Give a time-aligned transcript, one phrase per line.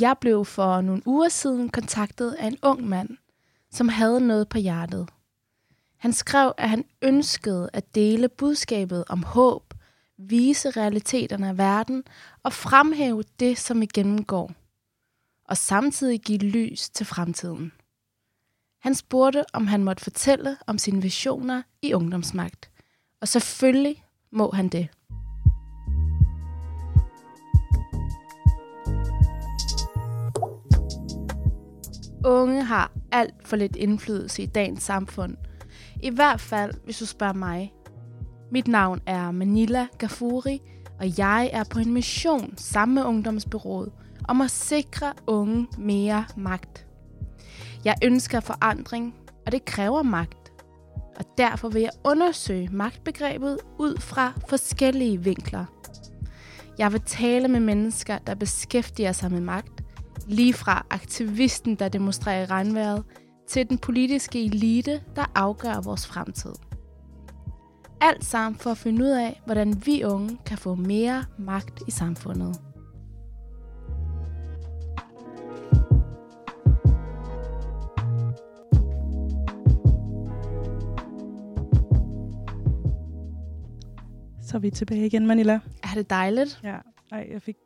[0.00, 3.08] Jeg blev for nogle uger siden kontaktet af en ung mand,
[3.70, 5.08] som havde noget på hjertet.
[5.96, 9.74] Han skrev, at han ønskede at dele budskabet om håb,
[10.18, 12.04] vise realiteterne af verden
[12.42, 14.52] og fremhæve det, som vi gennemgår,
[15.44, 17.72] og samtidig give lys til fremtiden.
[18.80, 22.70] Han spurgte, om han måtte fortælle om sine visioner i ungdomsmagt.
[23.20, 24.88] Og selvfølgelig må han det.
[32.26, 35.36] Unge har alt for lidt indflydelse i dagens samfund.
[36.02, 37.72] I hvert fald, hvis du spørger mig.
[38.50, 40.62] Mit navn er Manila Gafuri,
[40.98, 43.92] og jeg er på en mission sammen med Ungdomsbyrået
[44.28, 46.86] om at sikre unge mere magt.
[47.84, 49.14] Jeg ønsker forandring,
[49.46, 50.52] og det kræver magt.
[51.16, 55.64] Og derfor vil jeg undersøge magtbegrebet ud fra forskellige vinkler.
[56.78, 59.75] Jeg vil tale med mennesker, der beskæftiger sig med magt,
[60.26, 63.04] lige fra aktivisten, der demonstrerer i regnvejret,
[63.48, 66.52] til den politiske elite, der afgør vores fremtid.
[68.00, 71.90] Alt sammen for at finde ud af, hvordan vi unge kan få mere magt i
[71.90, 72.60] samfundet.
[84.42, 85.60] Så er vi tilbage igen, Manila.
[85.82, 86.60] Er det dejligt?
[86.62, 86.76] Ja,
[87.12, 87.56] Ej, jeg fik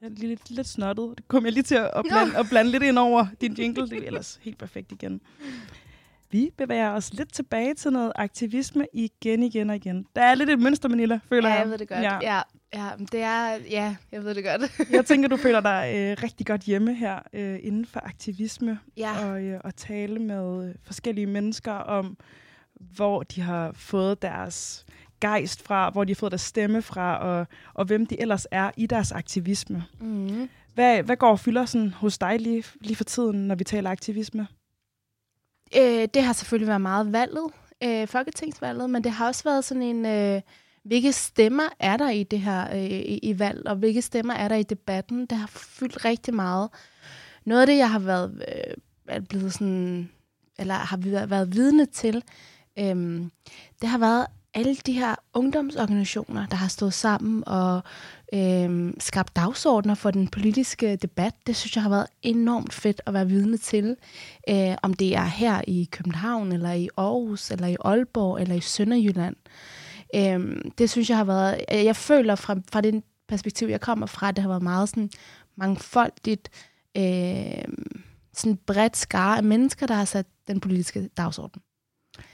[0.00, 1.14] jeg er lige lidt, lidt snottet.
[1.16, 3.90] Det kom jeg lige til at blande, at blande lidt ind over din jingle.
[3.90, 5.20] Det er ellers helt perfekt igen.
[6.30, 10.06] Vi bevæger os lidt tilbage til noget aktivisme igen, igen og igen.
[10.16, 11.62] Der er lidt et mønster, Manila, føler ja, jeg.
[11.62, 12.02] jeg ved det godt.
[12.02, 12.18] Ja.
[12.22, 12.40] Ja,
[12.74, 14.80] ja, det er, ja, jeg ved det godt.
[14.96, 18.78] jeg tænker, du føler dig øh, rigtig godt hjemme her øh, inden for aktivisme.
[18.96, 19.26] Ja.
[19.26, 22.16] Og, øh, og tale med øh, forskellige mennesker om,
[22.74, 24.86] hvor de har fået deres
[25.20, 28.70] gejst fra, hvor de har fået deres stemme fra, og, og hvem de ellers er
[28.76, 29.84] i deres aktivisme.
[30.00, 30.48] Mm.
[30.74, 33.90] Hvad, hvad går og fylder sådan hos dig lige, lige for tiden, når vi taler
[33.90, 34.46] aktivisme?
[35.76, 37.50] Øh, det har selvfølgelig været meget valget,
[37.82, 40.40] øh, folketingsvalget, men det har også været sådan en, øh,
[40.84, 44.48] hvilke stemmer er der i det her øh, i, i valg, og hvilke stemmer er
[44.48, 45.26] der i debatten.
[45.26, 46.70] Det har fyldt rigtig meget.
[47.44, 48.74] Noget af det, jeg har været øh,
[49.08, 50.10] er blevet sådan,
[50.58, 52.24] eller har været, vidne til,
[52.78, 53.24] øh,
[53.80, 57.82] det har været alle de her ungdomsorganisationer, der har stået sammen og
[58.34, 63.14] øh, skabt dagsordner for den politiske debat, det synes jeg har været enormt fedt at
[63.14, 63.96] være vidne til.
[64.48, 68.60] Øh, om det er her i København, eller i Aarhus, eller i Aalborg, eller i
[68.60, 69.36] Sønderjylland.
[70.14, 71.64] Øh, det synes jeg har været...
[71.70, 75.10] Jeg føler fra, fra det perspektiv, jeg kommer fra, det har været meget sådan
[75.56, 76.48] mangfoldigt,
[76.96, 77.64] øh,
[78.32, 81.62] sådan bredt skare af mennesker, der har sat den politiske dagsorden.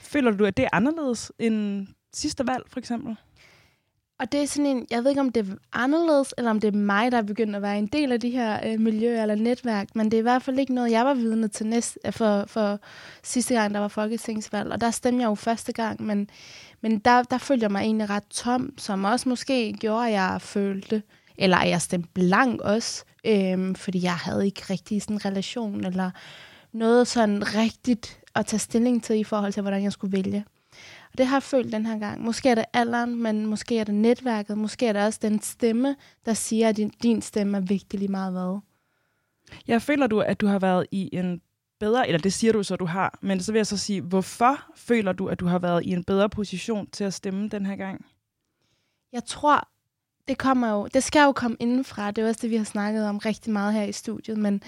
[0.00, 3.16] Føler du, at det er anderledes end sidste valg, for eksempel?
[4.18, 6.74] Og det er sådan en, jeg ved ikke, om det er anderledes, eller om det
[6.74, 9.34] er mig, der er begyndt at være en del af de her øh, miljøer eller
[9.34, 12.12] netværk, men det er i hvert fald ikke noget, jeg var vidne til næst, øh,
[12.12, 12.80] for, for
[13.22, 14.72] sidste gang, der var folketingsvalg.
[14.72, 16.30] Og der stemte jeg jo første gang, men,
[16.80, 20.36] men der, der følte jeg mig egentlig ret tom, som også måske gjorde, at jeg
[20.40, 21.02] følte,
[21.38, 25.84] eller at jeg stemte blank også, øh, fordi jeg havde ikke rigtig sådan en relation,
[25.84, 26.10] eller
[26.72, 30.44] noget sådan rigtigt at tage stilling til i forhold til, hvordan jeg skulle vælge.
[31.12, 32.24] Og det har jeg følt den her gang.
[32.24, 34.58] Måske er det alderen, men måske er det netværket.
[34.58, 38.10] Måske er det også den stemme, der siger, at din, din stemme er vigtig lige
[38.10, 38.58] meget hvad.
[39.66, 41.40] Jeg føler du, at du har været i en
[41.80, 44.58] bedre, eller det siger du så, du har, men så vil jeg så sige, hvorfor
[44.76, 47.76] føler du, at du har været i en bedre position til at stemme den her
[47.76, 48.06] gang?
[49.12, 49.68] Jeg tror,
[50.28, 52.10] det kommer jo, det skal jo komme indenfra.
[52.10, 54.62] Det er også det, vi har snakket om rigtig meget her i studiet, men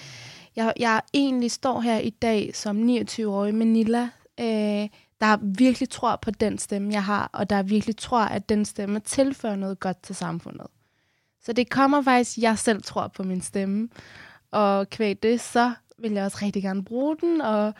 [0.56, 4.08] jeg, jeg egentlig står her i dag som 29-årig Manila,
[4.40, 4.88] øh,
[5.20, 9.00] der virkelig tror på den stemme, jeg har, og der virkelig tror, at den stemme
[9.00, 10.66] tilfører noget godt til samfundet.
[11.42, 13.88] Så det kommer faktisk, jeg selv tror på min stemme,
[14.50, 17.74] og kvæg det, så vil jeg også rigtig gerne bruge den, og,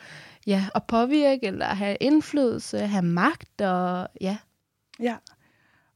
[0.46, 4.36] ja, og påvirke, eller have indflydelse, have magt, og ja.
[5.00, 5.16] Ja,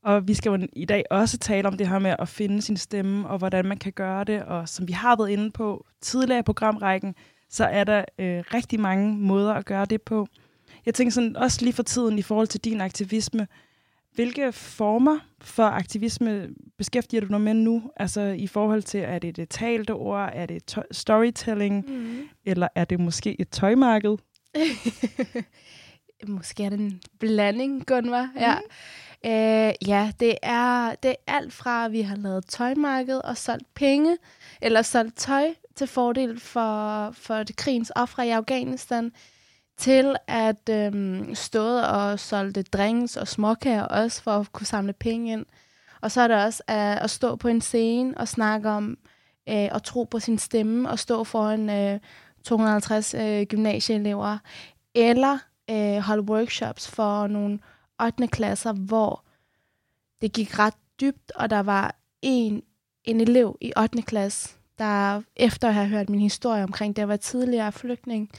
[0.03, 2.77] og vi skal jo i dag også tale om det her med at finde sin
[2.77, 6.39] stemme, og hvordan man kan gøre det, og som vi har været inde på tidligere
[6.39, 7.15] i programrækken,
[7.49, 10.27] så er der øh, rigtig mange måder at gøre det på.
[10.87, 13.49] Jeg tænker sådan også lige for tiden i forhold til din aktivisme.
[14.15, 16.49] Hvilke former for aktivisme
[16.79, 17.83] beskæftiger du dig med nu?
[17.97, 22.29] Altså i forhold til, er det det talte ord, er det storytelling, mm.
[22.45, 24.17] eller er det måske et tøjmarked?
[26.29, 28.31] måske er det en blanding, Gunvar.
[28.35, 28.41] Mm.
[28.41, 28.57] Ja.
[29.25, 33.75] Øh, ja, det er, det er alt fra, at vi har lavet tøjmarked og solgt
[33.75, 34.17] penge,
[34.63, 39.13] eller solgt tøj til fordel for, for det krigens ofre i Afghanistan,
[39.77, 45.33] til at øhm, stå og solgte drinks og småkager også for at kunne samle penge
[45.33, 45.47] ind.
[46.01, 48.99] Og så er det også at, at stå på en scene og snakke om
[49.49, 52.01] øh, og tro på sin stemme og stå foran øh,
[52.45, 54.39] 250 øh, gymnasieelever,
[54.95, 55.39] eller
[55.71, 57.59] øh, holde workshops for nogle
[58.03, 58.27] 8.
[58.27, 59.25] klasser, hvor
[60.21, 62.63] det gik ret dybt, og der var en,
[63.05, 64.03] en elev i 8.
[64.03, 68.31] klasse, der efter at have hørt min historie omkring, det var tidligere flygtning,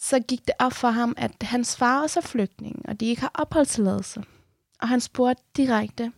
[0.00, 3.20] så gik det op for ham, at hans far også er flygtning, og de ikke
[3.20, 4.22] har opholdstilladelse.
[4.80, 6.12] Og han spurgte direkte,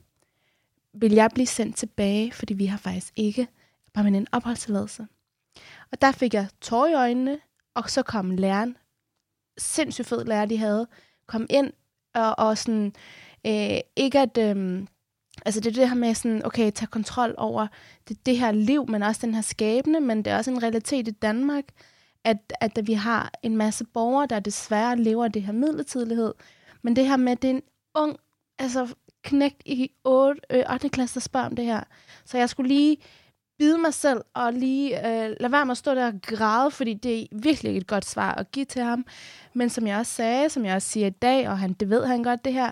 [0.92, 3.48] vil jeg blive sendt tilbage, fordi vi har faktisk ikke
[3.94, 5.06] permanent opholdstilladelse.
[5.92, 7.38] Og der fik jeg tår i øjnene,
[7.74, 8.76] og så kom læreren,
[9.58, 10.86] sindssygt fed lærer, de havde,
[11.26, 11.72] kom ind
[12.14, 12.92] og, og sådan,
[13.46, 14.86] øh, ikke at, øh,
[15.46, 17.66] altså det er det her med sådan, okay, tage kontrol over
[18.08, 21.08] det, det her liv, men også den her skæbne, men det er også en realitet
[21.08, 21.64] i Danmark,
[22.25, 26.34] at, at vi har en masse borgere, der desværre lever det her midlertidighed,
[26.82, 27.62] men det her med, det er en
[27.94, 28.17] ung,
[28.58, 30.88] altså knægt i 8, øh, 8.
[30.88, 31.81] klasse, der spørger om det her.
[32.25, 32.96] Så jeg skulle lige
[33.58, 36.94] bide mig selv og lige øh, lade være med at stå der og græde, fordi
[36.94, 39.06] det er virkelig et godt svar at give til ham.
[39.55, 42.06] Men som jeg også sagde, som jeg også siger i dag, og han, det ved
[42.06, 42.70] han godt det her,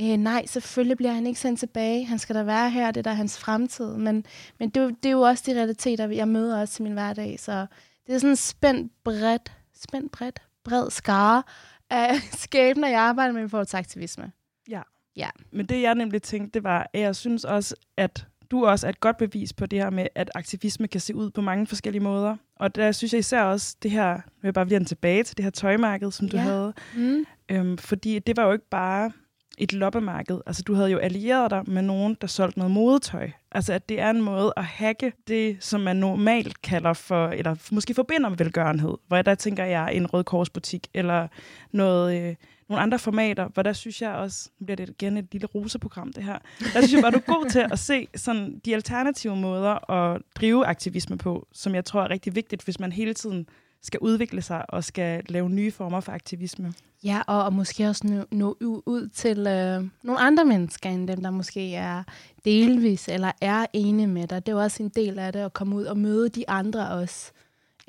[0.00, 2.04] øh, nej, selvfølgelig bliver han ikke sendt tilbage.
[2.06, 3.96] Han skal da være her, det er der hans fremtid.
[3.96, 4.24] Men,
[4.58, 7.40] men det, det er jo også de realiteter, jeg møder også i min hverdag.
[7.40, 7.66] Så
[8.06, 11.42] det er sådan en spændt bredt, spændt bredt, bred skare
[11.90, 12.14] af
[12.44, 14.32] skæbner, jeg arbejder med i forhold til aktivisme.
[14.68, 14.82] Ja.
[15.16, 15.28] Ja.
[15.52, 18.90] Men det, jeg nemlig tænkte, det var, at jeg synes også, at du også er
[18.90, 22.02] et godt bevis på det her med, at aktivisme kan se ud på mange forskellige
[22.02, 22.36] måder.
[22.56, 25.36] Og der synes jeg især også det her, nu vil jeg bare vende tilbage til
[25.36, 26.42] det her tøjmarked, som du Ja.
[26.42, 26.72] havde.
[26.96, 27.24] Mm.
[27.48, 29.12] Øhm, fordi det var jo ikke bare
[29.58, 30.40] et loppemarked.
[30.46, 33.30] Altså, du havde jo allieret dig med nogen, der solgte noget modetøj.
[33.52, 37.54] Altså, at det er en måde at hacke det, som man normalt kalder for, eller
[37.72, 38.94] måske forbinder med velgørenhed.
[39.08, 41.28] Hvor der tænker jeg en rød korsbutik, eller
[41.72, 42.34] noget, øh,
[42.68, 46.12] nogle andre formater, hvor der synes jeg også, nu bliver det igen et lille roseprogram
[46.12, 49.36] det her, der synes jeg bare, du er god til at se sådan, de alternative
[49.36, 53.48] måder at drive aktivisme på, som jeg tror er rigtig vigtigt, hvis man hele tiden
[53.82, 56.74] skal udvikle sig og skal lave nye former for aktivisme.
[57.04, 58.56] Ja, og, og måske også nå, nå
[58.86, 62.02] ud til øh, nogle andre mennesker, end dem, der måske er
[62.44, 64.46] delvis eller er enige med dig.
[64.46, 66.90] Det er jo også en del af det, at komme ud og møde de andre
[66.90, 67.32] også.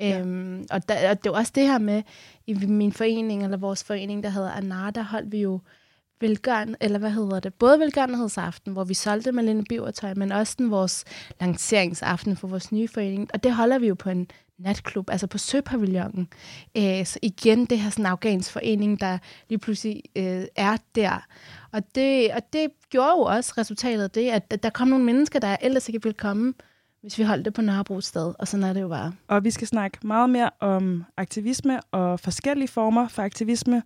[0.00, 0.20] Ja.
[0.20, 2.02] Øhm, og, der, og det er også det her med,
[2.46, 5.60] i min forening, eller vores forening, der hedder Anar, der holdt vi jo
[6.20, 10.70] velgøren, eller hvad hedder det, både velgørenhedsaften, hvor vi solgte Malene Bivertøj, men også den
[10.70, 11.04] vores
[11.40, 13.28] lanceringsaften for vores nye forening.
[13.34, 16.28] Og det holder vi jo på en natklub, altså på Søpavillonen.
[16.76, 19.18] Øh, så igen, det her sådan afghansk forening, der
[19.48, 21.26] lige pludselig øh, er der.
[21.72, 25.04] Og det, og det gjorde jo også resultatet af det, at, at der kom nogle
[25.04, 26.54] mennesker, der ellers ikke ville komme,
[27.00, 28.34] hvis vi holdt det på Nørrebro sted.
[28.38, 29.12] Og sådan er det jo bare.
[29.28, 33.82] Og vi skal snakke meget mere om aktivisme og forskellige former for aktivisme.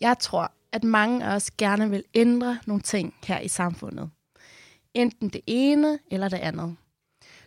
[0.00, 4.10] Jeg tror, at mange af os gerne vil ændre nogle ting her i samfundet.
[4.94, 6.76] Enten det ene eller det andet.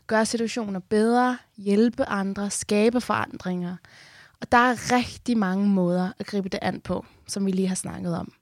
[0.07, 3.75] Gøre situationer bedre, hjælpe andre, skabe forandringer.
[4.41, 7.75] Og der er rigtig mange måder at gribe det an på, som vi lige har
[7.75, 8.33] snakket om.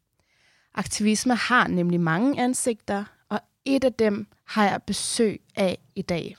[0.73, 6.37] Aktivisme har nemlig mange ansigter, og et af dem har jeg besøg af i dag.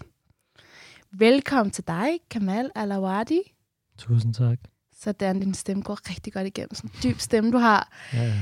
[1.11, 3.41] Velkommen til dig, Kamal Alawadi.
[3.99, 4.59] Tusind tak.
[5.01, 6.75] Sådan, din stemme går rigtig godt igennem.
[6.75, 7.89] Sådan en dyb stemme, du har.
[8.13, 8.35] Ja, ja.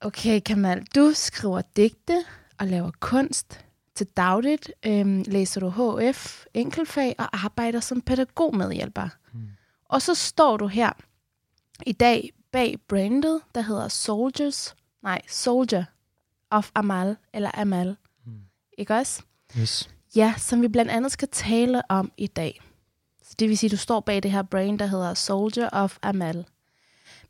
[0.00, 2.24] Okay, Kamal, du skriver digte
[2.58, 4.72] og laver kunst til dagligt.
[4.86, 9.08] Øhm, læser du HF, enkeltfag og arbejder som pædagogmedhjælper.
[9.32, 9.48] Mm.
[9.84, 10.92] Og så står du her
[11.86, 15.84] i dag bag brandet, der hedder Soldiers, nej, Soldier
[16.50, 17.96] of Amal, eller Amal.
[18.26, 18.32] Mm.
[18.78, 19.22] Ikke også?
[19.58, 19.90] Yes.
[20.16, 22.60] Ja, som vi blandt andet skal tale om i dag.
[23.28, 25.98] Så det vil sige, at du står bag det her brand, der hedder Soldier of
[26.02, 26.46] Amal.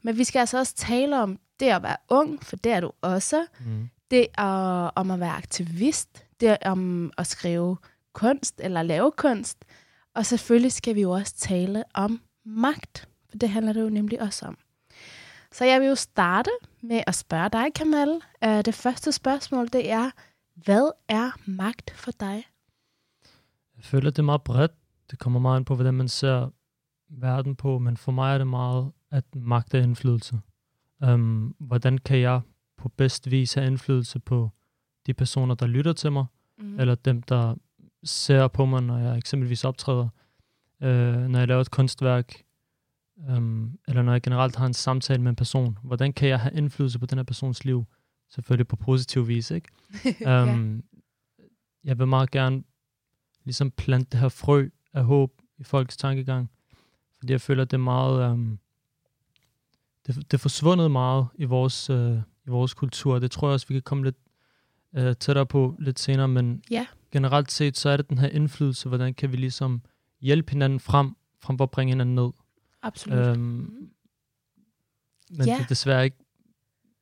[0.02, 2.92] Men vi skal altså også tale om det at være ung, for det er du
[3.02, 3.46] også.
[3.60, 3.90] Mm.
[4.10, 6.24] Det er om at være aktivist.
[6.40, 7.76] Det er om at skrive
[8.12, 9.64] kunst eller lave kunst.
[10.14, 14.22] Og selvfølgelig skal vi jo også tale om magt, for det handler det jo nemlig
[14.22, 14.58] også om.
[15.52, 16.50] Så jeg vil jo starte
[16.80, 18.20] med at spørge dig, Kamal.
[18.46, 20.10] Uh, det første spørgsmål, det er,
[20.54, 22.44] hvad er magt for dig?
[23.76, 24.72] Jeg føler, det er meget bredt.
[25.10, 26.50] Det kommer meget ind på, hvordan man ser
[27.10, 30.40] verden på, men for mig er det meget, at magt er indflydelse.
[31.06, 32.40] Um, hvordan kan jeg
[32.76, 34.50] på bedst vis have indflydelse på
[35.06, 36.26] de personer, der lytter til mig,
[36.60, 36.80] Mm.
[36.80, 37.54] eller dem, der
[38.04, 40.08] ser på mig, når jeg eksempelvis optræder,
[40.82, 42.42] øh, når jeg laver et kunstværk,
[43.16, 45.78] um, eller når jeg generelt har en samtale med en person.
[45.82, 47.84] Hvordan kan jeg have indflydelse på den her persons liv?
[48.28, 49.68] Selvfølgelig på positiv vis, ikke?
[50.20, 50.42] ja.
[50.42, 50.82] Um,
[51.84, 52.62] jeg vil meget gerne
[53.44, 56.50] ligesom plante det her frø af håb i folks tankegang.
[57.18, 58.58] Fordi jeg føler, at det er meget, um,
[60.06, 62.16] det, det er forsvundet meget i vores, øh,
[62.46, 63.18] i vores kultur.
[63.18, 64.16] Det tror jeg også, vi kan komme lidt
[64.96, 66.86] øh, tættere på lidt senere, men Ja.
[67.12, 69.82] generelt set, så er det den her indflydelse, hvordan kan vi ligesom
[70.20, 72.30] hjælpe hinanden frem, frem for at bringe hinanden ned.
[72.82, 73.18] Absolut.
[73.18, 73.38] Øhm,
[75.30, 75.54] men Ja.
[75.54, 76.16] det er desværre ikke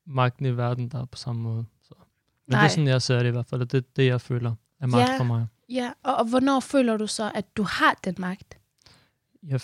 [0.05, 1.65] magten i verden, der er på samme måde.
[1.81, 1.93] Så.
[1.97, 2.05] Men
[2.53, 2.59] Nej.
[2.61, 4.55] det er sådan, jeg ser det i hvert fald, og det er det, jeg føler
[4.79, 5.19] er magt Ja.
[5.19, 5.47] for mig.
[5.69, 8.57] Ja, og, og hvornår føler du så, at du har den magt?
[9.43, 9.61] Jeg,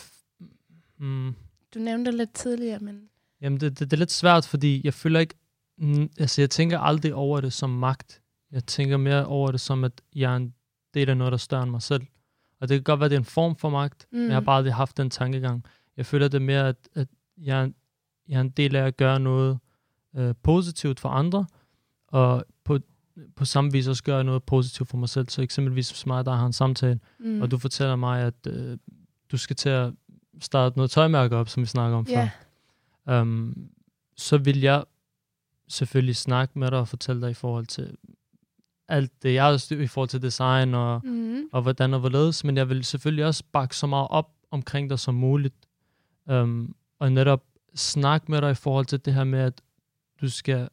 [0.97, 1.35] mm,
[1.73, 3.09] Du nævnte det lidt tidligere, men...
[3.41, 5.35] Jamen, det, det, det er lidt svært, fordi jeg føler ikke...
[5.77, 8.21] Mm, altså, jeg tænker aldrig over det som magt.
[8.51, 10.53] Jeg tænker mere over det som, at jeg er en
[10.93, 12.01] del af noget, der er større end mig selv.
[12.61, 14.17] Og det kan godt være, at det er en form for magt, mm.
[14.17, 15.65] men jeg har bare aldrig haft den tankegang.
[15.97, 17.07] Jeg føler det mere, at, at
[17.37, 17.75] jeg, er en-
[18.27, 19.59] jeg er en del af at gøre noget
[20.15, 21.45] øh, positivt for andre,
[22.07, 22.45] og
[23.35, 25.29] på, samme vis også gøre noget positivt for mig selv.
[25.29, 27.41] Så eksempelvis hvis mig, der har en samtale, Mm.
[27.41, 28.77] og du fortæller mig, at øh,
[29.31, 29.93] du skal til at
[30.41, 32.29] starte noget tøjmærke op, som vi snakker om før
[33.07, 33.69] Ja, um,
[34.17, 34.83] så vil jeg
[35.67, 37.97] selvfølgelig snakke med dig og fortælle dig i forhold til
[38.87, 41.41] alt det, jeg har styr i forhold til design og, mm.
[41.51, 44.99] og hvordan og hvorledes, men jeg vil selvfølgelig også bakke så meget op omkring dig
[44.99, 45.55] som muligt.
[46.25, 47.43] Um, og netop
[47.75, 49.61] snakke med dig i forhold til det her med, at
[50.21, 50.69] du skal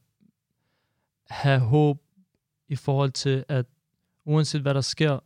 [1.31, 1.99] have håb
[2.71, 3.67] i forhold til, at
[4.25, 5.19] uanset hvad der sker,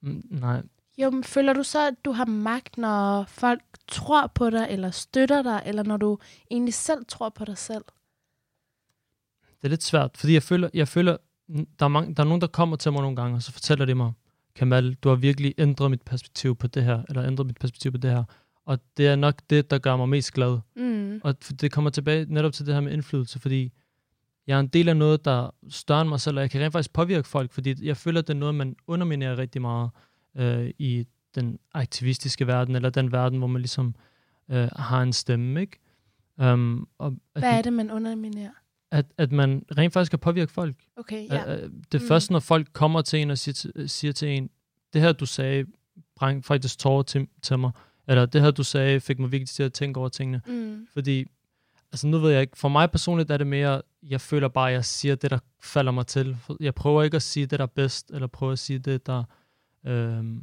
[0.00, 0.62] mm, nej,
[0.98, 4.90] Jo, men føler du så, at du har magt, når folk tror på dig, eller
[4.90, 6.18] støtter dig, eller når du
[6.50, 7.84] egentlig selv tror på dig selv?
[9.64, 11.16] det er lidt svært, fordi jeg føler, jeg føler
[11.78, 13.84] der, er mange, der er nogen, der kommer til mig nogle gange, og så fortæller
[13.84, 14.12] de mig,
[14.54, 17.98] Kamal, du har virkelig ændret mit perspektiv på det her, eller ændret mit perspektiv på
[17.98, 18.24] det her.
[18.64, 20.58] Og det er nok det, der gør mig mest glad.
[20.76, 21.20] Mm.
[21.24, 23.72] Og det kommer tilbage netop til det her med indflydelse, fordi
[24.46, 26.60] jeg er en del af noget, der er større end mig selv, og jeg kan
[26.60, 29.90] rent faktisk påvirke folk, fordi jeg føler, at det er noget, man underminerer rigtig meget
[30.36, 33.94] øh, i den aktivistiske verden, eller den verden, hvor man ligesom
[34.50, 35.78] øh, har en stemme, ikke?
[36.38, 38.50] Um, og at, Hvad er det, man underminerer?
[38.90, 40.76] at, at man rent faktisk kan påvirke folk.
[40.96, 41.50] Okay, Ja.
[41.52, 41.56] ja.
[41.62, 42.08] Øh, Det Mm.
[42.08, 44.50] først, når folk kommer til en og siger til, siger til en,
[44.92, 45.64] det her, du sagde,
[46.16, 47.70] bræng faktisk tårer til, til mig,
[48.08, 50.40] eller det her, du sagde, fik mig virkelig til at tænke over tingene.
[50.46, 50.86] Mm.
[50.92, 51.24] Fordi,
[51.92, 54.74] altså nu ved jeg ikke, for mig personligt er det mere, jeg føler bare, at
[54.74, 56.36] jeg siger det, der falder mig til.
[56.60, 59.24] Jeg prøver ikke at sige det, der er bedst, eller prøver at sige det, der...
[59.86, 60.40] Øhm,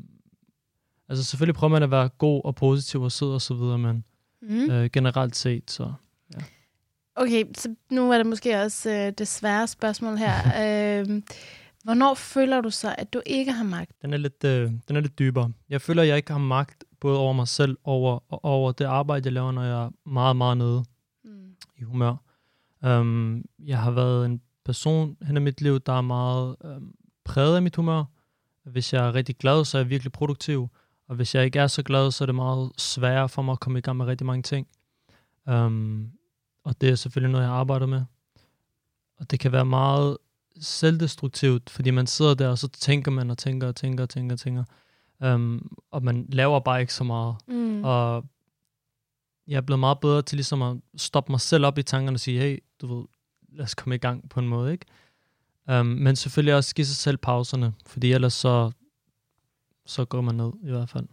[1.09, 4.03] altså selvfølgelig prøver man at være god og positiv og sød og så videre, men
[4.43, 4.71] Mm.
[4.71, 5.93] øh, generelt set, så...
[7.15, 10.33] Okay, så nu er det måske også øh, det svære spørgsmål her.
[10.63, 11.21] øh,
[11.83, 13.91] hvornår føler du så, at du ikke har magt?
[14.01, 15.51] Den er lidt, øh, den er lidt dybere.
[15.69, 18.85] Jeg føler, at jeg ikke har magt både over mig selv over, og over det
[18.85, 20.83] arbejde, jeg laver, når jeg er meget, meget nede
[21.23, 21.55] Mm.
[21.77, 22.15] i humør.
[22.85, 27.55] Um, jeg har været en person hen i mit liv, der er meget um, præget
[27.55, 28.03] af mit humør.
[28.63, 30.69] Hvis jeg er rigtig glad, så er jeg virkelig produktiv.
[31.07, 33.59] Og hvis jeg ikke er så glad, så er det meget sværere for mig at
[33.59, 34.67] komme i gang med rigtig mange ting.
[35.51, 36.11] Um,
[36.63, 38.01] og det er selvfølgelig noget, jeg arbejder med.
[39.19, 40.17] Og det kan være meget
[40.59, 44.35] selvdestruktivt, fordi man sidder der, og så tænker man og tænker og tænker og tænker
[44.35, 44.63] og tænker.
[45.25, 47.35] Um, og man laver bare ikke så meget.
[47.47, 47.83] Mm.
[47.83, 48.25] Og
[49.47, 52.19] jeg er blevet meget bedre til ligesom at stoppe mig selv op i tankerne og
[52.19, 53.05] sige, hey, du ved,
[53.49, 54.85] lad os komme i gang på en måde, ikke?
[55.79, 58.71] Um, men selvfølgelig også give sig selv pauserne, fordi ellers så,
[59.85, 61.07] så går man ned i hvert fald.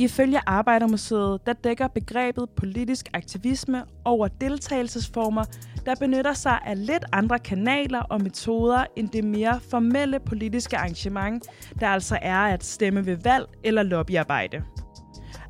[0.00, 5.44] Ifølge Arbejdermuseet, der dækker begrebet politisk aktivisme over deltagelsesformer,
[5.86, 11.44] der benytter sig af lidt andre kanaler og metoder end det mere formelle politiske arrangement,
[11.80, 14.62] der altså er at stemme ved valg eller lobbyarbejde.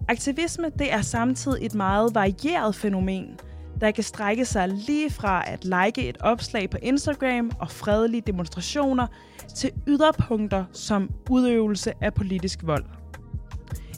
[0.09, 3.39] Aktivisme det er samtidig et meget varieret fænomen,
[3.81, 9.07] der kan strække sig lige fra at like et opslag på Instagram og fredelige demonstrationer
[9.57, 13.00] til yderpunkter som udøvelse af politisk vold.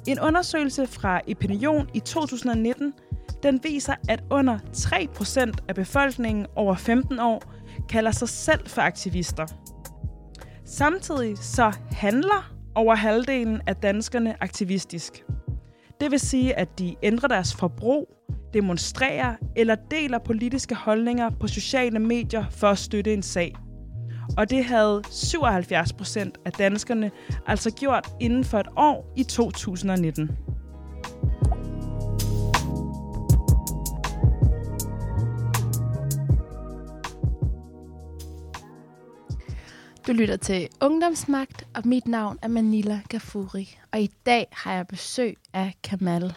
[0.07, 2.95] En undersøgelse fra Epinion i 2019,
[3.43, 7.43] den viser, at under 3% af befolkningen over 15 år
[7.89, 9.47] kalder sig selv for aktivister.
[10.65, 15.25] Samtidig så handler over halvdelen af danskerne aktivistisk.
[16.01, 18.09] Det vil sige, at de ændrer deres forbrug,
[18.55, 23.55] demonstrerer eller deler politiske holdninger på sociale medier for at støtte en sag.
[24.37, 27.11] Og det havde 77 procent af danskerne
[27.47, 30.31] altså gjort inden for et år i 2019.
[40.07, 43.79] Du lytter til Ungdomsmagt, og mit navn er Manila Gafuri.
[43.93, 46.35] Og i dag har jeg besøg af Kamal.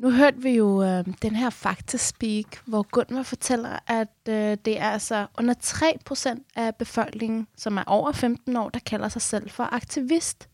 [0.00, 4.90] Nu hørte vi jo øh, den her faktaspeak, hvor Gunvar fortæller, at øh, det er
[4.90, 9.74] altså under 3% af befolkningen, som er over 15 år, der kalder sig selv for
[9.74, 10.48] aktivist.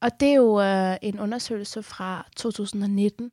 [0.00, 3.32] Og det er jo øh, en undersøgelse fra 2019.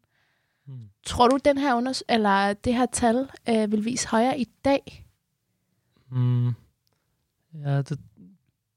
[0.67, 0.73] Mm.
[1.05, 5.07] Tror du, den her unders- eller det her tal øh, vil vise højere i dag?
[6.11, 6.47] Mm.
[7.53, 7.99] Ja, det,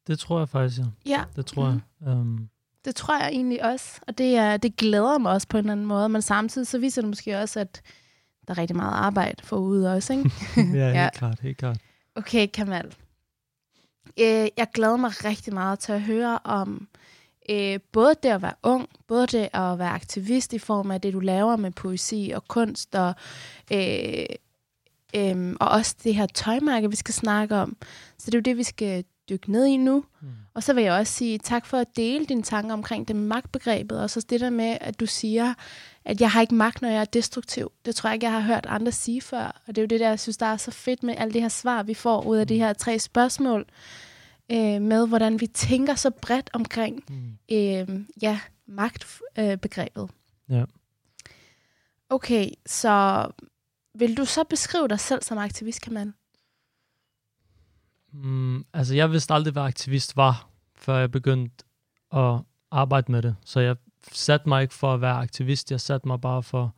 [0.06, 0.87] det tror jeg faktisk, ja.
[1.06, 1.25] Ja.
[1.37, 1.80] Det tror mm.
[2.00, 2.14] jeg.
[2.14, 2.49] Um,
[2.85, 5.73] det tror jeg egentlig også, og det, er, det glæder mig også på en eller
[5.73, 7.83] anden måde, men samtidig så viser det måske også, at
[8.49, 10.31] der er rigtig meget arbejde forude også, ikke?
[10.57, 11.09] ja, helt ja.
[11.14, 11.79] klart, helt klart.
[12.14, 12.95] Okay, Kamal.
[14.21, 16.88] Øh, jeg glæder mig rigtig meget til at høre om
[17.50, 21.12] øh, både det at være ung, både det at være aktivist i form af det,
[21.12, 23.14] du laver med poesi og kunst, og,
[23.73, 24.26] øh,
[25.17, 27.76] øh, og også det her tøjmærke, vi skal snakke om.
[28.19, 30.04] Så det er jo det, vi skal dykke ned i nu.
[30.23, 30.28] Mm.
[30.54, 33.25] Og så vil jeg også sige tak for at dele dine tanker omkring det med
[33.25, 35.54] magtbegrebet, og så det der med, at du siger,
[36.04, 37.73] at jeg har ikke magt, når jeg er destruktiv.
[37.85, 39.62] Det tror jeg ikke, jeg har hørt andre sige før.
[39.66, 41.40] Og det er jo det, der jeg synes, der er så fedt med alle de
[41.40, 43.66] her svar, vi får ud af de her tre spørgsmål,
[44.52, 47.57] øh, med hvordan vi tænker så bredt omkring mm.
[47.57, 50.11] øh, ja, magtbegrebet.
[50.50, 50.64] Øh, ja.
[52.11, 53.26] Okay, så
[53.95, 56.14] vil du så beskrive dig selv som aktivist, kan man?
[58.14, 61.64] Mm, altså, jeg vidste aldrig, hvad aktivist var, før jeg begyndte
[62.12, 62.40] at
[62.71, 63.37] arbejde med det.
[63.44, 63.76] Så jeg
[64.12, 66.75] satte mig ikke for at være aktivist, jeg satte mig bare for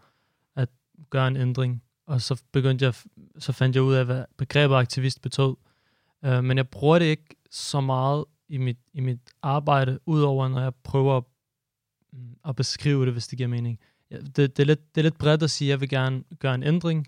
[0.56, 0.68] at
[1.10, 1.82] gøre en ændring.
[2.06, 2.94] Og så begyndte jeg,
[3.38, 5.54] så fandt jeg ud af, hvad begrebet aktivist betød.
[6.22, 10.60] Uh, men jeg bruger det ikke så meget i mit, i mit arbejde, udover når
[10.60, 11.24] jeg prøver at,
[12.12, 13.80] mm, at beskrive det, hvis det giver mening.
[14.10, 16.54] Det, det, er lidt, det er lidt bredt at sige, at jeg vil gerne gøre
[16.54, 17.06] en ændring,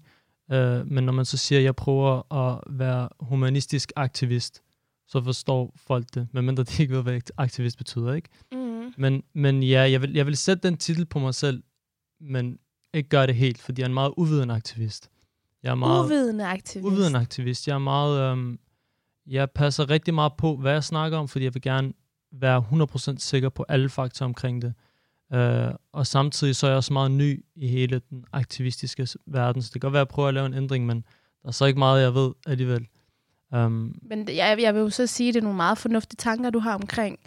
[0.52, 4.62] Øh, men når man så siger, at jeg prøver at være humanistisk aktivist,
[5.06, 8.28] så forstår folk det, medmindre de ikke ved, hvad aktivist betyder, ikke?
[8.52, 8.92] Mm.
[8.96, 11.62] Men, men ja, jeg vil, jeg vil sætte den titel på mig selv,
[12.20, 12.58] men
[12.94, 15.10] ikke gøre det helt, fordi jeg er en meget uvidende aktivist.
[15.62, 16.86] Jeg er meget uvidende aktivist?
[16.86, 17.68] Uvidende aktivist.
[17.68, 18.20] Jeg er meget...
[18.20, 18.58] Øhm,
[19.26, 21.92] jeg passer rigtig meget på, hvad jeg snakker om, fordi jeg vil gerne
[22.32, 22.64] være
[23.14, 24.74] 100% sikker på alle faktorer omkring det.
[25.34, 29.66] Uh, og samtidig så er jeg også meget ny i hele den aktivistiske verden, så
[29.66, 31.04] det kan godt være, at jeg prøver at lave en ændring, men
[31.42, 32.86] der er så ikke meget, jeg ved alligevel.
[33.56, 36.50] Um, men jeg, jeg vil jo så sige, at det er nogle meget fornuftige tanker,
[36.50, 37.18] du har omkring,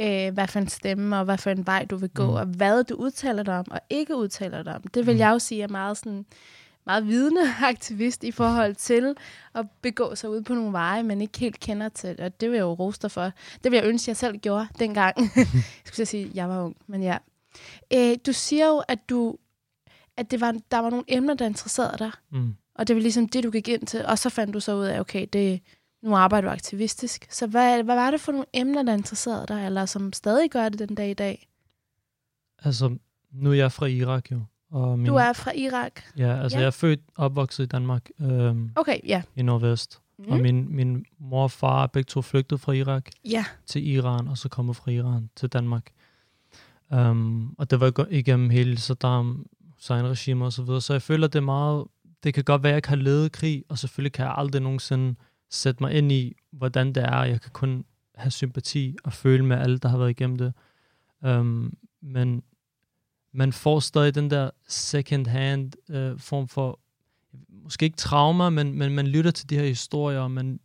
[0.00, 2.34] øh, hvad for en stemme, og hvad for en vej, du vil gå, mm.
[2.34, 4.82] og hvad du udtaler dig om, og ikke udtaler dig om.
[4.82, 5.18] Det vil mm.
[5.18, 6.26] jeg jo sige er meget sådan
[6.86, 7.40] meget vidende
[7.70, 9.14] aktivist i forhold til
[9.54, 12.16] at begå sig ud på nogle veje, man ikke helt kender til.
[12.18, 13.32] Og det vil jeg jo dig for.
[13.64, 15.16] Det vil jeg ønske, jeg selv gjorde dengang.
[15.36, 15.46] jeg
[15.84, 17.18] skulle sige, at jeg var ung, men ja.
[17.94, 19.36] Øh, du siger jo, at du
[20.16, 22.10] at det var, der var nogle emner, der interesserede dig.
[22.32, 22.54] Mm.
[22.74, 24.06] Og det var ligesom det, du gik ind til.
[24.06, 25.60] Og så fandt du så ud af, okay, det,
[26.02, 27.26] nu arbejder du aktivistisk.
[27.30, 30.68] Så hvad, hvad var det for nogle emner, der interesserede dig, eller som stadig gør
[30.68, 31.48] det den dag i dag?
[32.64, 32.96] Altså,
[33.32, 34.40] nu er jeg fra Irak jo.
[34.70, 36.00] Og min, du er fra Irak?
[36.16, 36.60] Ja, altså ja.
[36.60, 38.08] jeg er født opvokset i Danmark.
[38.20, 39.22] Øhm, okay, ja.
[39.36, 40.00] I Nordvest.
[40.18, 40.32] Mm.
[40.32, 43.44] Og min, min mor og far er begge to flygtet fra Irak ja.
[43.66, 45.90] til Iran, og så kommet fra Iran til Danmark.
[46.90, 50.80] Um, og det var igennem hele Saddam Hussein regime og så videre.
[50.80, 51.84] Så jeg føler, det er meget...
[52.24, 54.62] Det kan godt være, at jeg ikke har levet krig, og selvfølgelig kan jeg aldrig
[54.62, 55.14] nogensinde
[55.50, 57.24] sætte mig ind i, hvordan det er.
[57.24, 60.52] Jeg kan kun have sympati og føle med alle, der har været igennem det.
[61.26, 62.42] Um, men
[63.32, 66.80] man får stadig den der second-hand uh, øh, form for,
[67.62, 70.60] måske ikke trauma, men, men man lytter til de her historier, men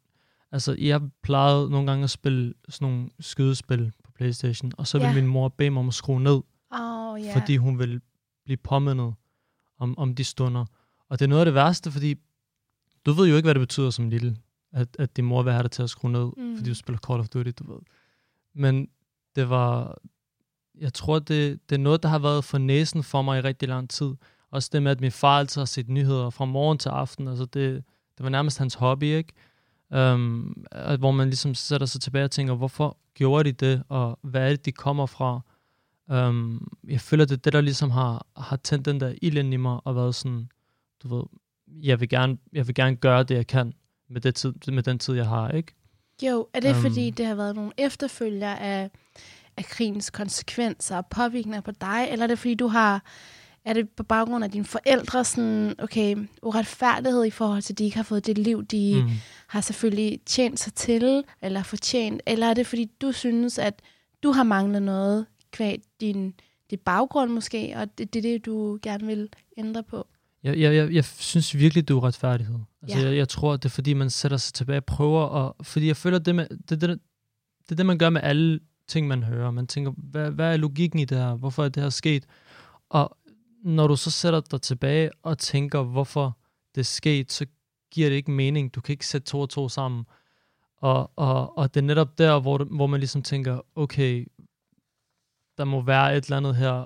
[0.51, 5.23] altså, jeg plejede nogle gange at spille sådan nogle skydespil Playstation, og så ville yeah.
[5.23, 7.33] min mor bede mig om at skrue ned, oh, yeah.
[7.33, 8.01] fordi hun ville
[8.45, 9.13] blive påmindet
[9.77, 10.65] om, om de stunder.
[11.09, 12.15] Og det er noget af det værste, fordi
[13.05, 14.37] du ved jo ikke, hvad det betyder som lille,
[14.71, 16.57] at, at din mor vil have dig til at skrue ned, mm.
[16.57, 17.79] fordi du spiller Call of Duty, du ved.
[18.55, 18.87] Men
[19.35, 19.97] det var,
[20.79, 23.69] jeg tror, det, det er noget, der har været for næsen for mig i rigtig
[23.69, 24.13] lang tid.
[24.51, 27.27] Også det med, at min far altid har set nyheder fra morgen til aften.
[27.27, 27.83] Altså det,
[28.17, 29.33] det var nærmest hans hobby, ikke?
[30.13, 30.65] Um,
[30.99, 34.49] hvor man ligesom sætter sig tilbage og tænker, hvorfor gjorde de det, og hvad er
[34.49, 35.41] det, de kommer fra?
[36.07, 39.57] Um, jeg føler, det er det, der ligesom har, har tændt den der ild i
[39.57, 40.49] mig, og været sådan,
[41.03, 41.23] du ved,
[41.67, 43.73] jeg vil gerne, jeg vil gerne gøre det, jeg kan,
[44.09, 45.73] med, det tid, med den tid, jeg har, ikke?
[46.23, 48.89] Jo, er det um, fordi, det har været nogle efterfølger af,
[49.57, 53.03] af krigens konsekvenser og påvirkninger på dig, eller er det fordi, du har
[53.65, 57.83] er det på baggrund af dine forældre sådan, okay, uretfærdighed i forhold til, at de
[57.83, 59.09] ikke har fået det liv, de mm.
[59.47, 63.81] har selvfølgelig tjent sig til, eller fortjent, eller er det fordi, du synes, at
[64.23, 66.33] du har manglet noget kvæg din,
[66.69, 70.07] din baggrund måske, og det, det er det, du gerne vil ændre på?
[70.43, 72.59] Jeg, jeg, jeg, jeg synes virkelig, det er uretfærdighed.
[72.81, 73.05] Altså, ja.
[73.05, 75.97] jeg, jeg tror, det er fordi, man sætter sig tilbage og prøver, at, fordi jeg
[75.97, 76.99] føler, det, med, det, det, det,
[77.63, 79.51] det er det, man gør med alle ting, man hører.
[79.51, 81.35] Man tænker, hvad, hvad er logikken i det her?
[81.35, 82.25] Hvorfor er det her sket?
[82.89, 83.17] Og
[83.63, 86.37] når du så sætter dig tilbage og tænker, hvorfor
[86.75, 87.45] det er sket, så
[87.91, 88.75] giver det ikke mening.
[88.75, 90.05] Du kan ikke sætte to og to sammen.
[90.77, 94.27] Og, og, og det er netop der, hvor, hvor man ligesom tænker, okay,
[95.57, 96.85] der må være et eller andet her,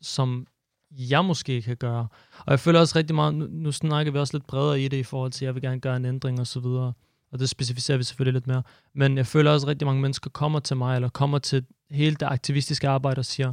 [0.00, 0.46] som
[0.90, 2.08] jeg måske kan gøre.
[2.38, 4.96] Og jeg føler også rigtig meget, nu, nu snakker vi også lidt bredere i det
[4.96, 6.92] i forhold til, at jeg vil gerne gøre en ændring og så videre.
[7.32, 8.62] Og det specificerer vi selvfølgelig lidt mere.
[8.92, 12.16] Men jeg føler også, at rigtig mange mennesker kommer til mig, eller kommer til hele
[12.16, 13.52] det aktivistiske arbejde og siger,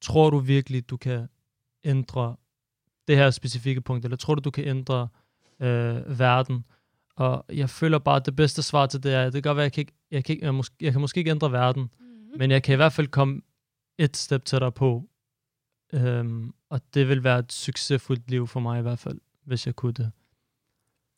[0.00, 1.28] tror du virkelig, du kan
[1.84, 2.36] ændre
[3.08, 5.08] det her specifikke punkt, eller tror du, du kan ændre
[5.60, 6.64] øh, verden?
[7.16, 9.66] Og jeg føler bare, at det bedste svar til det er, det kan godt være,
[9.66, 11.82] at jeg kan, ikke, jeg kan, ikke, jeg, måske, jeg kan måske ikke ændre verden,
[11.82, 12.38] mm-hmm.
[12.38, 13.40] men jeg kan i hvert fald komme
[13.98, 15.08] et step tættere på.
[15.92, 19.76] Øhm, og det vil være et succesfuldt liv for mig i hvert fald, hvis jeg
[19.76, 20.12] kunne det.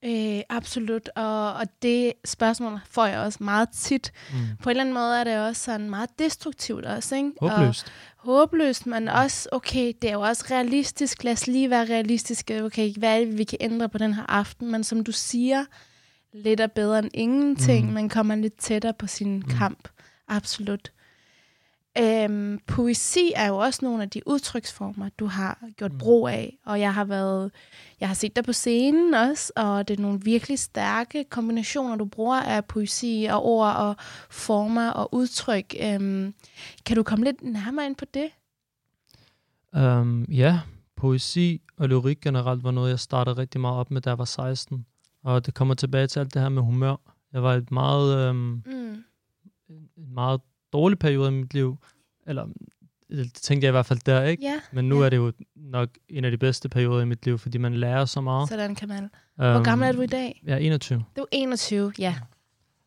[0.05, 4.13] Øh, absolut, og, og det spørgsmål får jeg også meget tit.
[4.33, 4.39] Mm.
[4.63, 7.33] På en eller anden måde er det også sådan meget destruktivt også, ikke?
[7.41, 7.87] Håbløst.
[7.87, 11.25] Og håbløst, men også, okay, det er jo også realistisk.
[11.25, 12.65] Lad os lige være realistiske.
[12.65, 14.71] Okay, hvad er det, vi kan ændre på den her aften?
[14.71, 15.65] Men som du siger,
[16.33, 17.87] lidt er bedre end ingenting.
[17.87, 17.93] Mm.
[17.93, 19.43] Man kommer lidt tættere på sin mm.
[19.43, 19.89] kamp.
[20.29, 20.93] Absolut.
[22.01, 25.99] Øhm, poesi er jo også nogle af de udtryksformer, du har gjort mm.
[25.99, 27.51] brug af, og jeg har været,
[28.01, 32.05] jeg har set dig på scenen også, og det er nogle virkelig stærke kombinationer, du
[32.05, 33.97] bruger af poesi og ord og
[34.31, 35.75] former og udtryk.
[35.83, 36.35] Øhm,
[36.87, 38.31] kan du komme lidt nærmere ind på det?
[39.73, 40.61] Um, ja,
[40.97, 44.25] poesi og lyrik generelt var noget, jeg startede rigtig meget op med, da jeg var
[44.25, 44.87] 16.
[45.23, 46.97] Og det kommer tilbage til alt det her med humør.
[47.33, 49.05] Jeg var et meget, øhm, mm.
[49.69, 50.41] en meget
[50.73, 51.79] dårlig periode i mit liv.
[52.27, 52.47] Eller
[53.11, 54.43] det tænkte jeg i hvert fald der, ikke?
[54.43, 55.07] Ja, Men nu ja.
[55.07, 58.05] er det jo nok en af de bedste perioder i mit liv, fordi man lærer
[58.05, 58.49] så meget.
[58.49, 59.09] Sådan, Kamal.
[59.37, 60.43] Hvor um, gammel er du i dag?
[60.45, 61.05] Jeg er 21.
[61.17, 62.15] Du er 21, ja.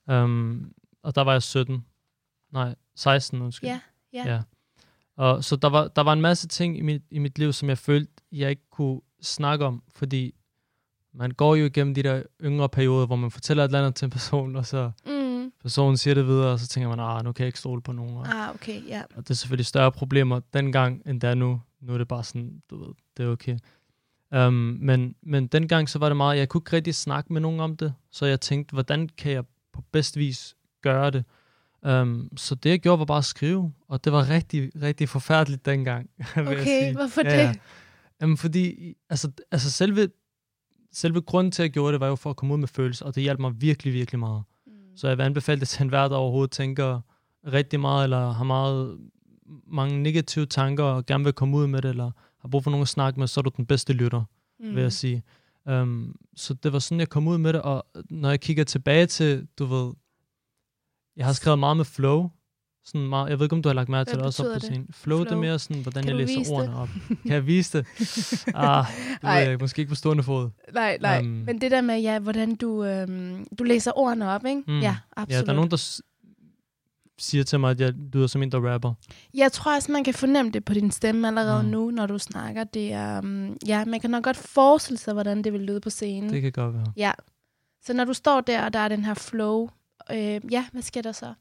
[0.07, 1.85] Um, og der var jeg 17.
[2.53, 3.69] Nej, 16, undskyld.
[3.69, 3.79] Ja,
[4.13, 4.33] ja.
[4.33, 4.41] ja.
[5.17, 7.69] Og så der var, der var en masse ting i mit, i mit liv, som
[7.69, 10.33] jeg følte, jeg ikke kunne snakke om, fordi
[11.13, 14.05] man går jo igennem de der yngre perioder, hvor man fortæller et eller andet til
[14.05, 15.11] en person, og så mm.
[15.63, 17.91] Personen siger det videre, og så tænker man, ah, nu kan jeg ikke stole på
[17.91, 18.17] nogen.
[18.17, 18.95] Og, ah, okay, ja.
[18.95, 19.03] Yeah.
[19.15, 21.61] Og det er selvfølgelig større problemer dengang, end der er nu.
[21.81, 23.57] Nu er det bare sådan, du ved, det er okay.
[24.35, 27.59] Um, men, men dengang så var det meget, jeg kunne ikke rigtig snakke med nogen
[27.59, 31.25] om det, så jeg tænkte, hvordan kan jeg på bedst vis gøre det?
[31.81, 35.65] Um, så det jeg gjorde var bare at skrive, og det var rigtig, rigtig forfærdeligt
[35.65, 36.09] dengang.
[36.37, 37.31] Okay, hvorfor det?
[37.31, 37.53] Ja.
[38.23, 40.09] Um, fordi altså, altså selve
[40.93, 43.05] selve grunden til, at jeg gjorde det, var jo for at komme ud med følelser,
[43.05, 44.43] og det hjalp mig virkelig, virkelig meget.
[44.93, 44.97] Mm.
[44.97, 47.01] Så jeg vil anbefale det til enhver, der overhovedet tænker
[47.47, 48.97] rigtig meget, eller har meget,
[49.67, 52.81] mange negative tanker, og gerne vil komme ud med det, eller har brug for nogen
[52.81, 54.23] at snakke med, så er du den bedste lytter,
[54.59, 54.75] mm.
[54.75, 55.23] vil jeg sige.
[55.65, 59.05] Um, så det var sådan, jeg kom ud med det, og når jeg kigger tilbage
[59.05, 59.93] til, du ved,
[61.15, 62.29] jeg har skrevet meget med flow,
[62.85, 64.59] sådan meget, jeg ved ikke, om du har lagt mærke til det også op på
[64.59, 64.87] scenen.
[64.91, 66.79] Flow, Flow, det er mere sådan, hvordan kan jeg læser ordene det?
[66.79, 66.89] op.
[67.07, 67.87] Kan jeg vise det?
[68.55, 68.85] ah,
[69.21, 70.49] det ved jeg måske ikke på stående fod.
[70.73, 71.19] Nej, nej.
[71.19, 74.63] Um, Men det der med, ja, hvordan du, øhm, du læser ordene op, ikke?
[74.67, 75.39] Mm, ja, absolut.
[75.39, 76.01] Ja, der er nogen, der
[77.17, 78.93] siger til mig, at jeg lyder som en, der rapper.
[79.33, 81.69] Jeg tror også, man kan fornemme det på din stemme allerede mm.
[81.69, 82.63] nu, når du snakker.
[82.63, 85.89] Det er, um, ja, man kan nok godt forestille sig, hvordan det vil lyde på
[85.89, 86.29] scenen.
[86.29, 86.93] Det kan godt være.
[86.97, 87.11] Ja.
[87.85, 89.69] Så når du står der, og der er den her flow,
[90.11, 91.33] øh, ja, hvad sker der så?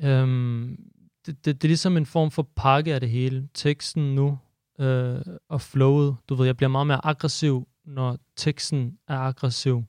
[0.00, 0.78] Øhm,
[1.26, 3.48] det, det, det er ligesom en form for pakke af det hele.
[3.54, 4.38] Teksten nu
[4.78, 6.16] øh, og flowet.
[6.28, 9.84] Du ved, jeg bliver meget mere aggressiv, når teksten er aggressiv.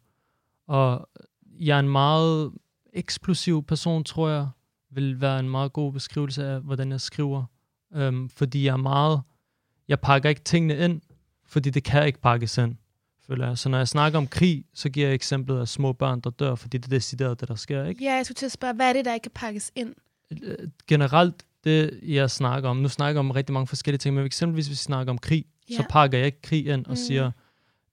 [0.68, 1.10] Og
[1.60, 2.52] jeg er en meget
[2.94, 4.48] eksplosiv person, tror jeg,
[4.92, 7.46] vil være en meget god beskrivelse af, hvordan jeg skriver.
[7.94, 9.22] Øhm, fordi jeg er meget...
[9.88, 11.02] Jeg pakker ikke tingene ind,
[11.46, 12.76] fordi det kan ikke pakkes ind,
[13.28, 13.58] føler jeg.
[13.58, 16.56] Så når jeg snakker om krig, så giver jeg eksemplet af små børn, der dør,
[16.56, 18.04] fordi det er decideret det, der sker, ikke?
[18.04, 19.96] Ja, jeg skulle til at spørge, hvad er det, der ikke kan pakkes ind?
[20.88, 24.68] generelt, det jeg snakker om, nu snakker jeg om rigtig mange forskellige ting, men eksempelvis
[24.68, 25.76] hvis vi snakker om krig, ja.
[25.76, 26.96] så pakker jeg ikke krig ind og mm.
[26.96, 27.32] siger,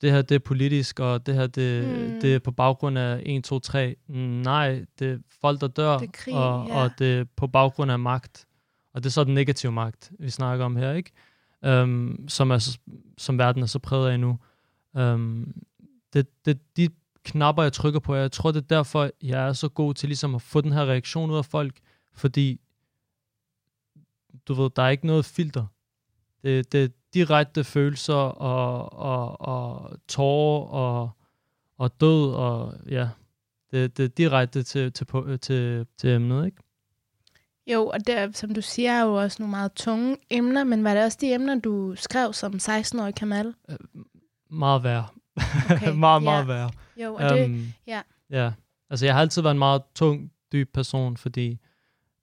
[0.03, 2.21] det her det er politisk, og det her det, mm.
[2.21, 3.97] det er på baggrund af 1, 2, 3.
[4.09, 6.83] Nej, det er folk, der dør, det krig, og, ja.
[6.83, 8.47] og det er på baggrund af magt.
[8.95, 11.11] Og det er så den negative magt, vi snakker om her, ikke?
[11.83, 12.77] Um, som, er,
[13.19, 14.39] som verden er så præget af nu.
[14.95, 15.55] Um,
[16.13, 16.89] det, det, de
[17.25, 20.35] knapper, jeg trykker på, jeg tror, det er derfor, jeg er så god til ligesom
[20.35, 21.79] at få den her reaktion ud af folk,
[22.15, 22.61] fordi
[24.49, 25.67] du ved, der er ikke noget filter.
[26.43, 31.11] Det, det er direkte følelser og, og, og tårer og,
[31.79, 33.09] og død, og ja,
[33.71, 35.07] det, det er direkte til, til,
[35.41, 36.59] til, til emnet, ikke?
[37.67, 40.95] Jo, og det, som du siger, er jo også nogle meget tunge emner, men var
[40.95, 43.55] det også de emner, du skrev som 16-årig Kamal?
[44.55, 45.07] Meget værre.
[45.71, 46.47] Okay, meget, meget ja.
[46.47, 46.71] værre.
[47.03, 48.03] Jo, og det, um, ja.
[48.31, 48.53] Ja,
[48.91, 51.59] altså jeg har altid været en meget tung, dyb person, fordi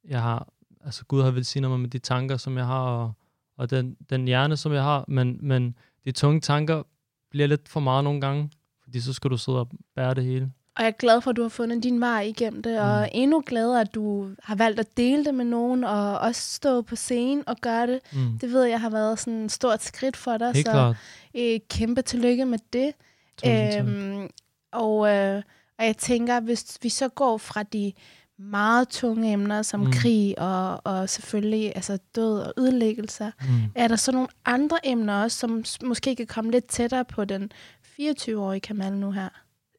[0.08, 0.48] jeg har,
[0.82, 3.14] altså Gud har velsignet mig med de tanker, som jeg har, og,
[3.58, 6.84] og den, den hjerne, som jeg har, men, men de tunge tanker
[7.32, 8.52] bliver lidt for meget nogle gange,
[8.84, 10.52] fordi så skal du sidde og bære det hele.
[10.78, 13.08] Og jeg er glad for, at du har fundet din vej igennem det, og Mm.
[13.14, 16.96] endnu gladere, at du har valgt at dele det med nogen, og også stå på
[16.96, 18.00] scenen og gøre det.
[18.14, 18.40] Mm.
[18.42, 20.96] Det ved jeg har været sådan et stort skridt for dig, Helt så klart.
[21.36, 22.94] øh, kæmpe tillykke med det.
[23.38, 23.86] Tusind tak.
[23.86, 24.30] Øhm,
[24.72, 25.42] og, øh,
[25.80, 27.94] og jeg tænker, hvis vi så går fra de
[28.40, 29.92] meget tunge emner som Mm.
[29.92, 33.48] krig og, og selvfølgelig altså død og ødelæggelser, Mm.
[33.76, 37.52] er der så nogle andre emner også, som måske kan komme lidt tættere på den
[38.00, 39.30] 24-årige Kamal nu her?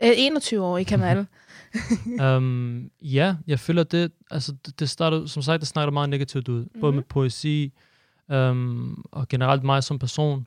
[0.05, 1.27] Øh, 21-årige Kamal.
[2.37, 6.49] um, ja, jeg føler det, altså det, det starter, som sagt, det snakker meget negativt
[6.49, 6.61] ud.
[6.61, 6.81] Mm-hmm.
[6.81, 6.97] Både Mhm.
[6.97, 7.73] med poesi,
[8.35, 10.47] um, og generelt mig som person.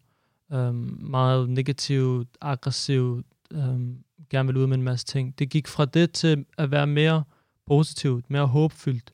[0.50, 3.98] Um, meget negativt, aggressivt, um,
[4.30, 5.40] gerne vil ud med en masse ting.
[5.40, 7.24] Det gik fra det til at være mere
[7.68, 9.12] positivt, mere håbfyldt.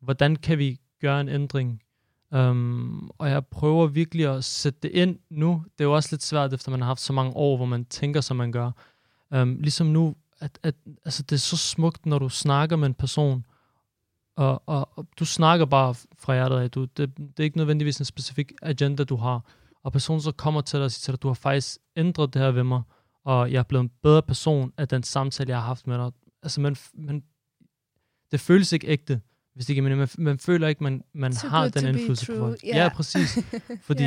[0.00, 1.80] Hvordan kan vi gøre en ændring?
[2.30, 5.64] Um, og jeg prøver virkelig at sætte det ind nu.
[5.78, 7.84] Det er jo også lidt svært, efter man har haft så mange år, hvor man
[7.84, 8.70] tænker, som man gør.
[9.34, 12.94] Um, ligesom nu, at, at altså, det er så smukt, når du snakker med en
[12.94, 13.46] person,
[14.36, 16.70] og, og, og du snakker bare fra hjertet af.
[16.70, 19.44] Du, det, det er ikke nødvendigvis en specifik agenda, du har.
[19.82, 22.42] Og personen så kommer til dig og siger til dig, du har faktisk ændret det
[22.42, 22.82] her ved mig,
[23.24, 26.10] og jeg er blevet en bedre person af den samtale, jeg har haft med dig.
[26.42, 27.22] Altså, man, man,
[28.32, 29.20] det føles ikke ægte,
[29.54, 32.64] hvis det ikke man, man, føler ikke, man, man Too har den indflydelse på folk.
[32.64, 32.82] Ja.
[32.82, 33.38] Ja, præcis.
[33.86, 34.04] Fordi,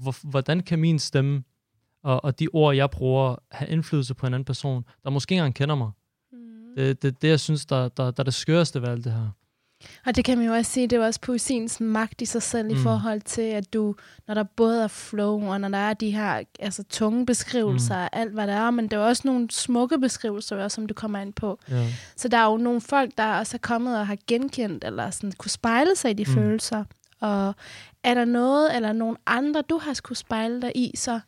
[0.00, 1.44] hvor, hvordan kan min stemme
[2.04, 5.38] og, og de ord, jeg bruger, have indflydelse på en anden person, der måske ikke
[5.40, 5.90] engang kender mig?
[6.32, 6.38] Mm.
[6.76, 9.28] Det, det, det jeg synes, der, der, der er det skøreste ved alt det her.
[10.06, 12.64] Og det kan man jo også sige, det er også poesiens magt i sig selv
[12.68, 12.70] mm.
[12.70, 12.82] i Mm.
[12.82, 13.94] forhold til, at du,
[14.26, 18.08] når der både er flow, og når der er de her altså, tunge beskrivelser af
[18.12, 21.18] alt, hvad der er, men der er også nogle smukke beskrivelser, også, som du kommer
[21.18, 21.58] ind på.
[21.70, 21.86] Ja.
[22.16, 25.32] Så der er jo nogle folk, der også er kommet og har genkendt, eller sådan,
[25.32, 26.30] kunne spejle sig i de mm.
[26.30, 26.34] Mm.
[26.34, 26.84] følelser.
[27.20, 27.54] Og
[28.04, 31.20] er der noget, eller nogen andre, du har skulle spejle dig i, så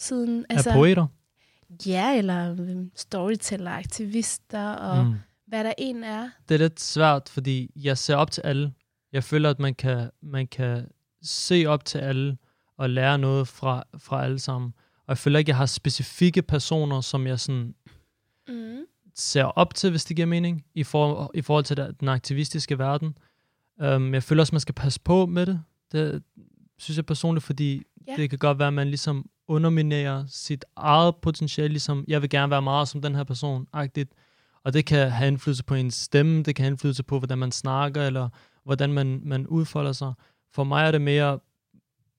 [0.00, 0.46] siden...
[0.50, 1.06] Altså, er poeter?
[1.86, 5.14] Ja, eller øhm, storyteller, aktivister, og mm.
[5.46, 6.30] Hvad der en er.
[6.48, 8.72] Det er lidt svært, fordi jeg ser op til alle.
[9.12, 10.86] Jeg føler, at man kan, man kan
[11.22, 12.38] se op til alle
[12.76, 14.74] og lære noget fra, fra alle sammen.
[14.98, 17.74] Og jeg føler ikke, jeg har specifikke personer, som jeg sådan
[18.48, 18.78] Mm.
[19.14, 23.18] ser op til, hvis det giver mening, i, for, i forhold til den aktivistiske verden.
[23.84, 25.62] Um, jeg føler også, man skal passe på med det.
[25.92, 26.22] Det
[26.78, 28.16] synes jeg personligt, fordi Ja.
[28.16, 32.50] det kan godt være, at man ligesom underminere sit eget potentiale, ligesom jeg vil gerne
[32.50, 34.12] være meget som den her person, agtigt.
[34.64, 37.52] Og det kan have indflydelse på ens stemme, det kan have indflydelse på, hvordan man
[37.52, 38.28] snakker, eller
[38.64, 40.12] hvordan man, man udfolder sig.
[40.54, 41.38] For mig er det mere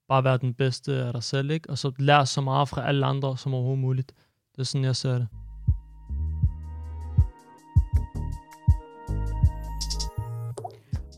[0.08, 1.70] bare være den bedste af dig selv, ikke?
[1.70, 4.14] og så lære så meget fra alle andre som overhovedet muligt.
[4.52, 5.28] Det er sådan, jeg ser det.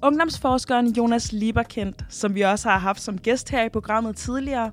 [0.03, 4.71] Ungdomsforskeren Jonas Lieberkendt, som vi også har haft som gæst her i programmet tidligere,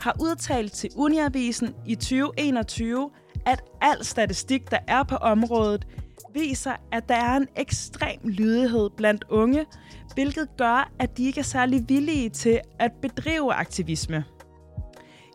[0.00, 3.10] har udtalt til Uniavisen i 2021,
[3.46, 5.86] at al statistik, der er på området,
[6.34, 9.66] viser, at der er en ekstrem lydighed blandt unge,
[10.14, 14.24] hvilket gør, at de ikke er særlig villige til at bedrive aktivisme.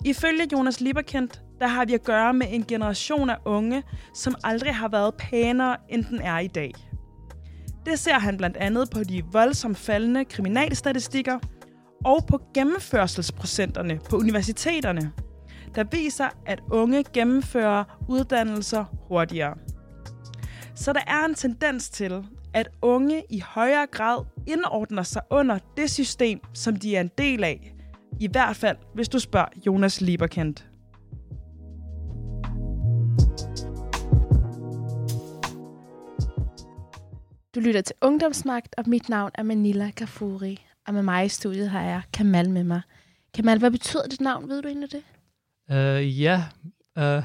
[0.06, 4.76] Ifølge Jonas Lieberkendt, der har vi at gøre med en generation af unge, som aldrig
[4.76, 6.74] har været pænere, end den er i dag.
[7.86, 11.40] Det ser han blandt andet på de voldsomt faldende kriminalstatistikker
[12.06, 15.12] og på gennemførselsprocenterne på universiteterne,
[15.76, 19.58] der viser, at unge gennemfører uddannelser hurtigere.
[20.76, 25.90] Så der er en tendens til, at unge i højere grad indordner sig under det
[25.90, 27.74] system, som de er en del af.
[28.20, 30.66] I hvert fald, hvis du spørger Jonas Lieberkendt.
[37.56, 40.65] Du lytter til Ungdomsmagt, og mit navn er Manila Gafuri.
[40.88, 42.82] Og med mig i studiet har jeg Kamal med mig.
[43.34, 44.50] Kamal, hvad betyder dit navn?
[44.50, 45.04] Ved du egentlig det?
[45.70, 46.44] Uh, ja,
[47.00, 47.24] uh,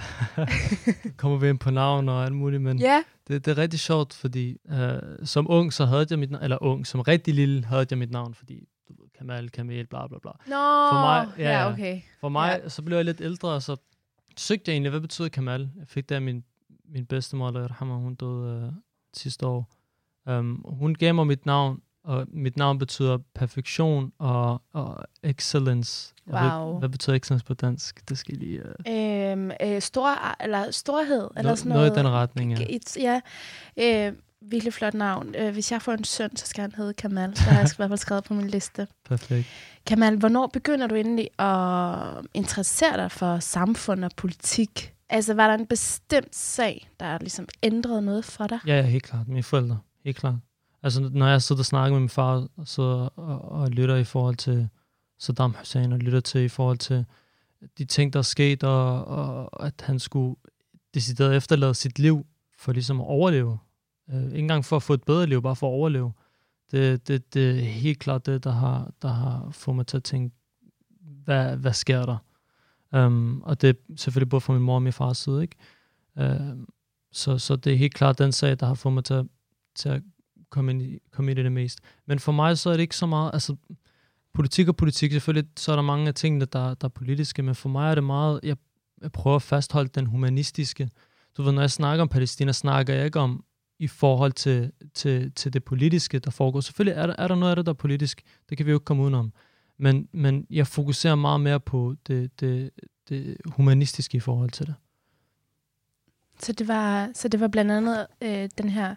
[1.17, 3.03] kommer vi ind på navn og alt muligt, men Ja.
[3.29, 4.77] det, det er rigtig sjovt, fordi uh,
[5.25, 8.11] som ung, så havde jeg mit navn, eller ung, som rigtig lille, havde jeg mit
[8.11, 10.31] navn, fordi du ved, Kamal, Kamel, bla bla bla.
[10.47, 12.01] Nå, For mig- ja, ja, okay.
[12.21, 12.69] For mig, Ja.
[12.69, 13.77] så blev jeg lidt ældre, og så
[14.37, 15.71] søgte jeg egentlig, hvad betyder Kamal?
[15.79, 16.45] Jeg fik det af min,
[16.89, 18.75] min bedstemor, eller hun døde uh,
[19.15, 19.71] sidste år.
[20.31, 26.15] Um, hun gav mig mit navn, og mit navn betyder perfektion og, og excellence.
[26.27, 26.79] Jeg ved ikke, Wow.
[26.79, 28.09] hvad betyder excellence på dansk?
[28.09, 28.63] Det skal lige...
[28.63, 31.97] Uh, Øhm, øh, stor, eller storhed, eller no, sådan noget noget.
[31.97, 32.67] i den retning, ja.
[32.69, 33.21] Et, ja.
[34.09, 35.35] Øh, virkelig flot navn.
[35.39, 37.31] Øh, hvis jeg får en søn, så skal han hedde Kamal.
[37.31, 38.87] Det har jeg i hvert fald skrevet på min liste.
[39.09, 39.47] Perfekt.
[39.87, 44.95] Kamal, hvornår begynder du endelig at interessere dig for samfund og politik?
[45.09, 48.59] Altså, var der en bestemt sag, der ligesom ændrede noget for dig?
[48.67, 49.29] Ja, ja, helt klart.
[49.29, 49.79] Mine forældre.
[50.05, 50.35] Helt klart.
[50.83, 54.37] Altså, når jeg sidder og snakker med min far, så, og, og lytter i forhold
[54.37, 54.69] til
[55.19, 57.05] Saddam Hussein og lytter til i forhold til
[57.79, 60.37] de ting, der er sket, og, og at han skulle
[60.95, 62.27] decideret efterlade sit liv
[62.59, 63.59] for ligesom at overleve.
[64.11, 66.13] Øh, ikke engang for at få et bedre liv, bare for at overleve.
[66.71, 70.05] Det, det, det er helt klart det, der har, der har fået mig til at
[70.05, 70.37] tænke,
[71.01, 72.17] hvad, hvad sker der?
[73.07, 75.57] Um, og det er selvfølgelig både fra min mor og min fars side, ikke?
[76.17, 76.69] Um,
[77.13, 79.29] så, så det er helt klart den sag, der har fået mig til
[79.75, 80.03] til at
[80.51, 81.81] komme, ind komme ind i det mest.
[82.07, 83.57] Men for mig så er det ikke så meget, altså
[84.35, 87.55] politik og politik, selvfølgelig så er der mange af tingene, der, der er politiske, men
[87.55, 88.57] for mig er det meget, jeg,
[89.03, 90.91] jeg prøver at fastholde den humanistiske.
[91.37, 93.45] Du ved, når jeg snakker om Palæstina, snakker jeg ikke om
[93.79, 96.61] i forhold til, til, til det politiske, der foregår.
[96.61, 98.23] Selvfølgelig er der, er der noget af det, der er politisk.
[98.49, 99.33] Det kan vi jo ikke komme udenom.
[99.79, 102.71] Men, men jeg fokuserer meget mere på det, det,
[103.09, 104.75] det humanistiske i forhold til det.
[106.41, 108.95] Så det var, så det var blandt andet øh, den her,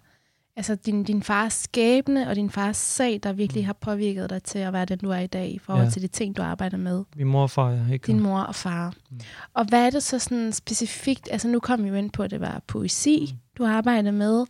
[0.55, 3.65] altså din, din fars skæbne og din fars sag, der virkelig mm.
[3.65, 5.89] har påvirket dig til at være den, du er i dag, i forhold ja.
[5.89, 7.03] til de ting, du arbejder med.
[7.15, 7.91] Min mor og far, ja.
[7.93, 8.93] Ikke din mor og far.
[9.11, 9.19] Mm.
[9.53, 12.31] Og hvad er det så sådan specifikt, altså nu kom vi jo ind på, at
[12.31, 13.37] det var poesi, mm.
[13.57, 14.41] du arbejder med,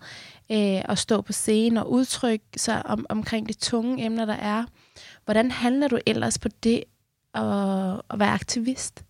[0.52, 4.66] øh, at stå på scenen og udtrykke sig om, omkring de tunge emner, der er.
[5.26, 6.84] Hvordan handler du ellers på det
[7.34, 7.44] at,
[8.10, 9.06] at være aktivist?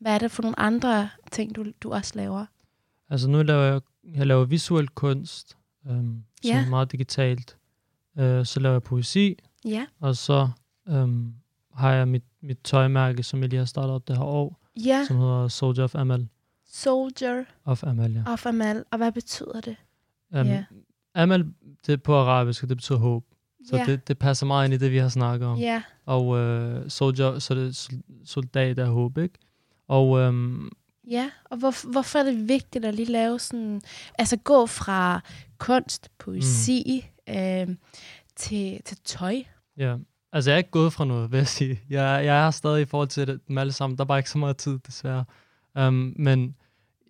[0.00, 2.46] Hvad er det for nogle andre ting, du, du også laver?
[3.10, 3.80] Altså nu laver jeg,
[4.14, 5.56] jeg laver visuel kunst,
[5.90, 6.64] øhm, som ja.
[6.64, 7.56] er meget digitalt.
[8.18, 9.86] Øh, så laver jeg poesi, ja.
[10.00, 10.48] og så
[10.88, 11.34] øhm,
[11.74, 15.04] har jeg mit, mit tøjmærke, som jeg lige har startet op det her år, ja.
[15.08, 16.28] som hedder Soldier of Amal.
[16.70, 18.22] Soldier of Amal, ja.
[18.26, 18.84] Of Amal.
[18.90, 19.76] Og hvad betyder det?
[20.30, 20.64] Um, yeah.
[21.14, 21.46] Amal,
[21.86, 23.24] det er på arabisk, og det betyder håb.
[23.66, 23.86] Så yeah.
[23.86, 25.60] det, det passer meget ind i det, vi har snakket om.
[25.60, 25.82] Yeah.
[26.06, 29.38] Og uh, soldier, så det er soldat af håb, ikke?
[29.88, 30.72] Og um,
[31.10, 33.80] Ja, og hvor, hvorfor er det vigtigt at lige lave sådan,
[34.18, 35.20] altså gå fra
[35.58, 37.34] kunst, poesi mm.
[37.34, 37.68] øh,
[38.36, 39.42] til, til tøj?
[39.76, 39.96] Ja,
[40.32, 41.80] altså jeg er ikke gået fra noget, vil jeg sige.
[41.90, 43.98] Jeg, jeg er stadig i forhold til det, dem alle sammen.
[43.98, 45.24] Der er bare ikke så meget tid, desværre.
[45.78, 46.56] Um, men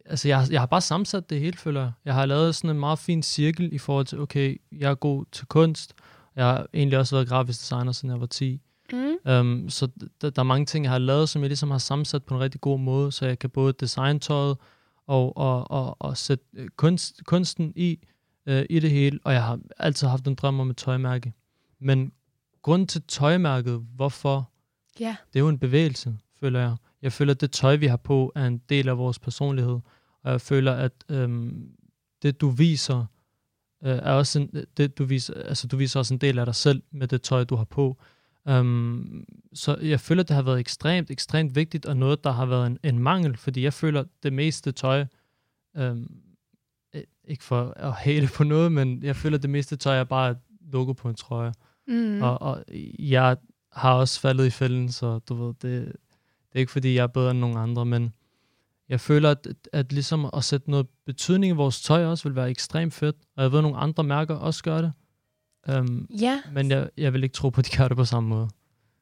[0.07, 1.93] altså jeg, jeg har bare sammensat det hele, føler jeg.
[2.05, 5.25] Jeg har lavet sådan en meget fin cirkel i forhold til, okay, jeg er god
[5.33, 5.95] til kunst.
[6.37, 8.61] Jeg har egentlig også været grafisk designer, siden jeg var 10.
[8.93, 9.31] Mm.
[9.33, 9.89] Um, så
[10.21, 12.41] der, der er mange ting, jeg har lavet, som jeg ligesom har sammensat på en
[12.41, 14.57] rigtig god måde, så jeg kan både designe tøjet
[15.07, 17.99] og, og, og, og sætte øh, kunst, kunsten i,
[18.49, 21.33] uh, i det hele, og jeg har altid haft en drøm om et tøjmærke.
[21.79, 22.13] Men
[22.63, 24.51] grund til tøjmærket, hvorfor?
[25.01, 25.17] Ja.
[25.33, 26.77] Det er jo en bevægelse, føler jeg.
[27.03, 29.79] Jeg føler, at det tøj, vi har på, er en del af vores personlighed,
[30.23, 31.71] og jeg føler, at øhm,
[32.23, 33.07] det, du viser,
[33.85, 36.55] øh, er også en, det, du viser, altså du viser også en del af dig
[36.55, 37.99] selv med det tøj, du har på.
[38.45, 42.67] Um, så jeg føler, det har været ekstremt, ekstremt vigtigt, og noget, der har været
[42.67, 45.07] en, en mangel, fordi jeg føler, det meste tøj,
[45.75, 46.11] um,
[47.25, 50.39] ikke for at hate på noget, men jeg føler, det meste tøj er bare et
[50.73, 51.53] logo på en trøje.
[51.89, 52.23] Mm.
[52.23, 52.65] Og, og
[52.99, 53.37] jeg
[53.73, 57.07] har også faldet i fælden, så du ved, det, det er ikke fordi, jeg er
[57.07, 58.13] bedre end nogen andre, men
[58.89, 62.51] jeg føler, at, at ligesom at sætte noget betydning i vores tøj også vil være
[62.51, 64.93] ekstremt fedt, og jeg ved, at nogle andre mærker også gør det.
[65.79, 66.43] Um, ja.
[66.53, 68.49] Men jeg, jeg vil ikke tro på, at de gør det på samme måde.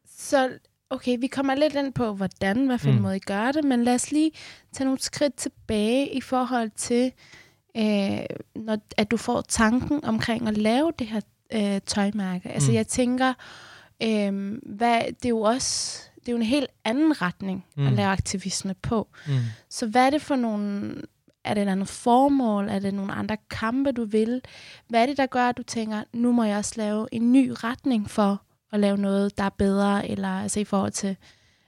[0.08, 0.58] Så
[0.90, 3.02] okay, vi kommer lidt ind på, hvordan, hvad for en mm.
[3.02, 4.30] måde I gør det, men lad os lige
[4.72, 7.12] tage nogle skridt tilbage i forhold til,
[7.78, 8.26] øh,
[8.64, 11.20] når, at du får tanken omkring at lave det her
[11.52, 12.48] øh, tøjmærke.
[12.48, 12.76] Altså mm.
[12.76, 13.34] jeg tænker,
[14.02, 17.86] øh, hvad, det er jo også det er jo en helt anden retning mm.
[17.86, 19.08] at lave aktivisme på.
[19.26, 19.32] Mm.
[19.70, 20.94] Så hvad er det for nogle
[21.44, 22.68] er det et andet formål?
[22.68, 24.40] Er det nogle andre kampe, du vil?
[24.88, 27.52] Hvad er det, der gør, at du tænker, nu må jeg også lave en ny
[27.64, 31.16] retning for at lave noget, der er bedre, eller altså i forhold til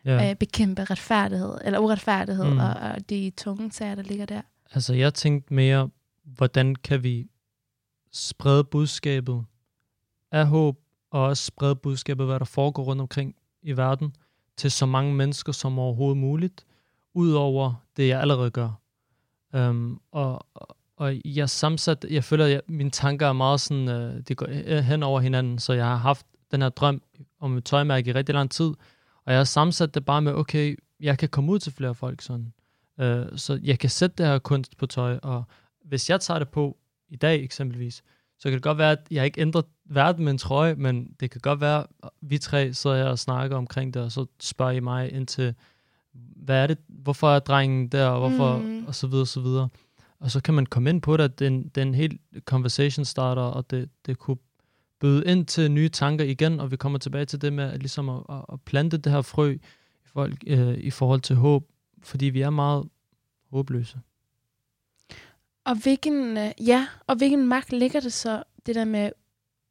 [0.05, 0.23] ja.
[0.23, 2.59] at øh, bekæmpe retfærdighed, eller uretfærdighed, mm.
[2.59, 4.40] og, og de tunge sager, der ligger der?
[4.75, 5.88] Altså, jeg tænkte mere,
[6.37, 7.31] hvordan kan vi
[8.12, 9.45] sprede budskabet
[10.33, 10.79] af håb,
[11.11, 14.14] og også sprede budskabet, hvad der foregår rundt omkring i verden,
[14.57, 16.67] til så mange mennesker som overhovedet muligt,
[17.14, 18.71] udover det, jeg allerede gør.
[19.53, 20.47] Um, og,
[20.97, 24.47] og jeg sammensat, jeg føler, at jeg, mine tanker er meget sådan, uh, de går
[24.49, 27.03] øh, øh, hen over hinanden, så jeg har haft den her drøm
[27.41, 28.67] om et tøjmærke i rigtig lang tid,
[29.25, 32.21] og jeg har sammensat det bare med, okay, jeg kan komme ud til flere folk
[32.21, 32.53] sådan.
[32.99, 35.45] Uh, så jeg kan sætte det her kunst på tøj, og
[35.88, 36.77] hvis jeg tager det på
[37.09, 38.03] i dag eksempelvis,
[38.39, 41.30] så kan det godt være, at jeg ikke ændrer verden med en trøje, men det
[41.30, 44.72] kan godt være, at vi tre sidder her og snakker omkring det, og så spørger
[44.72, 45.55] I mig ind til,
[46.36, 48.84] hvad er det, hvorfor er drengen der, og hvorfor, mm.
[48.86, 49.68] og så videre, og så videre.
[50.20, 53.70] Og så kan man komme ind på det, at den, den helt conversation starter, og
[53.70, 54.36] det, det kunne
[55.01, 58.09] bøde ind til nye tanker igen, og vi kommer tilbage til det med at, ligesom
[58.09, 59.59] at, at plante det her frø i,
[60.07, 61.68] folk, øh, i forhold til håb,
[62.03, 62.89] fordi vi er meget
[63.51, 64.01] håbløse.
[65.69, 69.12] Og hvilken, øh, ja, og hvilken magt ligger det så, det der med at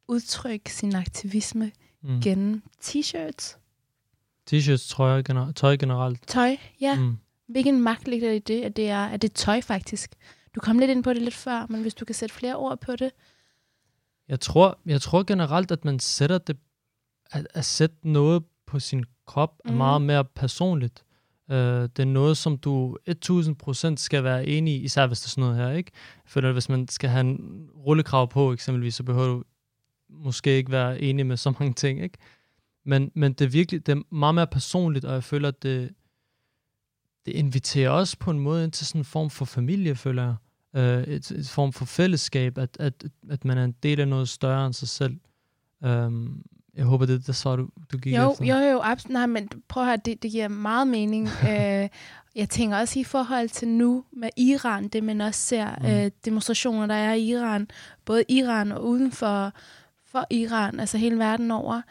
[0.08, 1.72] udtrykke sin aktivisme
[2.02, 2.20] mm.
[2.20, 3.56] gennem t-shirts?
[4.50, 6.26] T-shirts, trøjer, gener- tøj generelt.
[6.26, 6.94] Tøj, ja.
[6.94, 7.02] Mm.
[7.02, 7.16] Mm.
[7.48, 10.14] Hvilken magt ligger der i det, at det er, at det er tøj faktisk?
[10.54, 12.80] Du kom lidt ind på det lidt før, men hvis du kan sætte flere ord
[12.80, 13.10] på det.
[14.28, 16.56] Jeg tror, jeg tror generelt, at man sætter det,
[17.30, 19.76] at, at sætte noget på sin krop er Mhm.
[19.78, 21.04] meget mere personligt.
[21.50, 25.30] Øh, det er noget, som du 1000% skal være enig i, især hvis det er
[25.30, 25.90] sådan noget her, ikke?
[26.26, 29.44] For hvis man skal have en rullekrav på, eksempelvis, så behøver du
[30.10, 32.18] måske ikke være enig med så mange ting, ikke?
[32.84, 35.90] Men, men det er virkelig, det er meget mere personligt, og jeg føler, at det,
[37.26, 40.34] det inviterer også på en måde ind til sådan en form for familie, føler jeg.
[40.74, 44.28] Øh, et, et form for fællesskab, at, at, at man er en del af noget
[44.28, 45.16] større end sig selv.
[45.80, 46.42] Um,
[46.78, 48.44] jeg håber, det er det svar, du, du gik Jo, efter.
[48.44, 49.12] jo, jo, absolut.
[49.12, 51.28] Nej, men prøv at høre, det, det giver meget mening.
[51.50, 51.88] øh,
[52.34, 55.86] jeg tænker også i forhold til nu med Iran, det man også ser, Mm.
[55.86, 57.68] øh, demonstrationer, der er i Iran,
[58.04, 59.52] både Iran og uden for,
[60.06, 61.82] for Iran, altså hele verden over,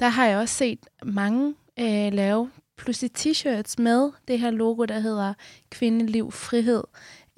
[0.00, 4.98] der har jeg også set mange øh, lave pludselig t-shirts med det her logo, der
[5.00, 5.34] hedder
[5.70, 6.82] Kvindeliv Frihed,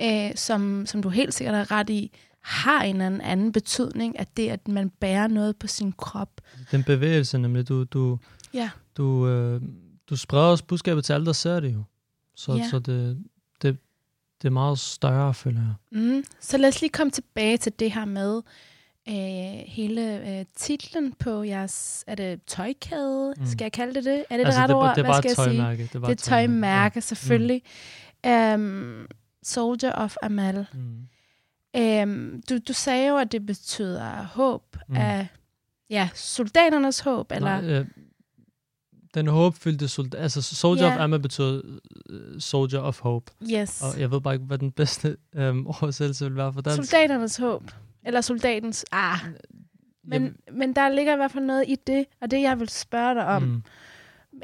[0.00, 2.12] øh, som, som du helt sikkert er ret i,
[2.42, 6.40] har en eller anden betydning, at det, at man bærer noget på sin krop.
[6.70, 8.18] Den bevægelse, nemlig, du, du,
[8.54, 8.70] Ja.
[8.96, 9.62] du, øh,
[10.10, 11.82] du spreder også budskabet til alle, der ser det jo.
[12.36, 12.68] Så, Ja.
[12.70, 13.24] så det,
[13.62, 13.78] det,
[14.42, 16.00] det er meget større, føler jeg.
[16.02, 16.24] Mm.
[16.40, 18.42] Så lad os lige komme tilbage til det her med
[19.08, 23.42] øh, hele øh, titlen på jeres, er det tøjkæde, Mm.
[23.42, 23.46] mm.
[23.46, 24.24] skal jeg kalde det det?
[24.30, 24.94] Er det altså, det rette det, ord?
[24.94, 25.56] det Hvad var skal et jeg sige?
[25.58, 25.82] tøjmærke.
[25.92, 27.62] Det var Det er et tøjmærke, selvfølgelig.
[28.26, 29.06] Um,
[29.42, 30.54] Soldier of Amal.
[30.56, 30.64] Ja.
[30.72, 30.96] Mm.
[31.78, 34.96] Um, du, du sagde jo, at det betyder håb Mm.
[34.96, 35.26] af
[35.90, 37.60] ja, soldaternes håb, eller?
[37.60, 37.86] Nej, øh,
[39.14, 40.94] den håbfyldte soldat, altså Soldier Ja.
[40.94, 41.60] of Amma betyder
[42.10, 43.32] øh, Soldier of Hope.
[43.52, 43.82] yes.
[43.82, 46.90] Og jeg ved bare ikke, hvad den bedste øh, oversættelse vil være for dansk.
[46.90, 47.70] Soldaternes håb.
[48.04, 48.84] Eller soldatens...
[48.92, 49.18] Ah,
[50.04, 53.14] men, men der ligger i hvert fald noget i det, og det jeg vil spørge
[53.14, 53.62] dig om, Mm.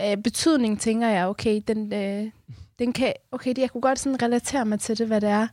[0.05, 2.31] øh, betydning, tænker jeg, okay, den, øh,
[2.79, 5.47] den kan, okay, det, jeg kunne godt sådan relatere mig til det, hvad det er,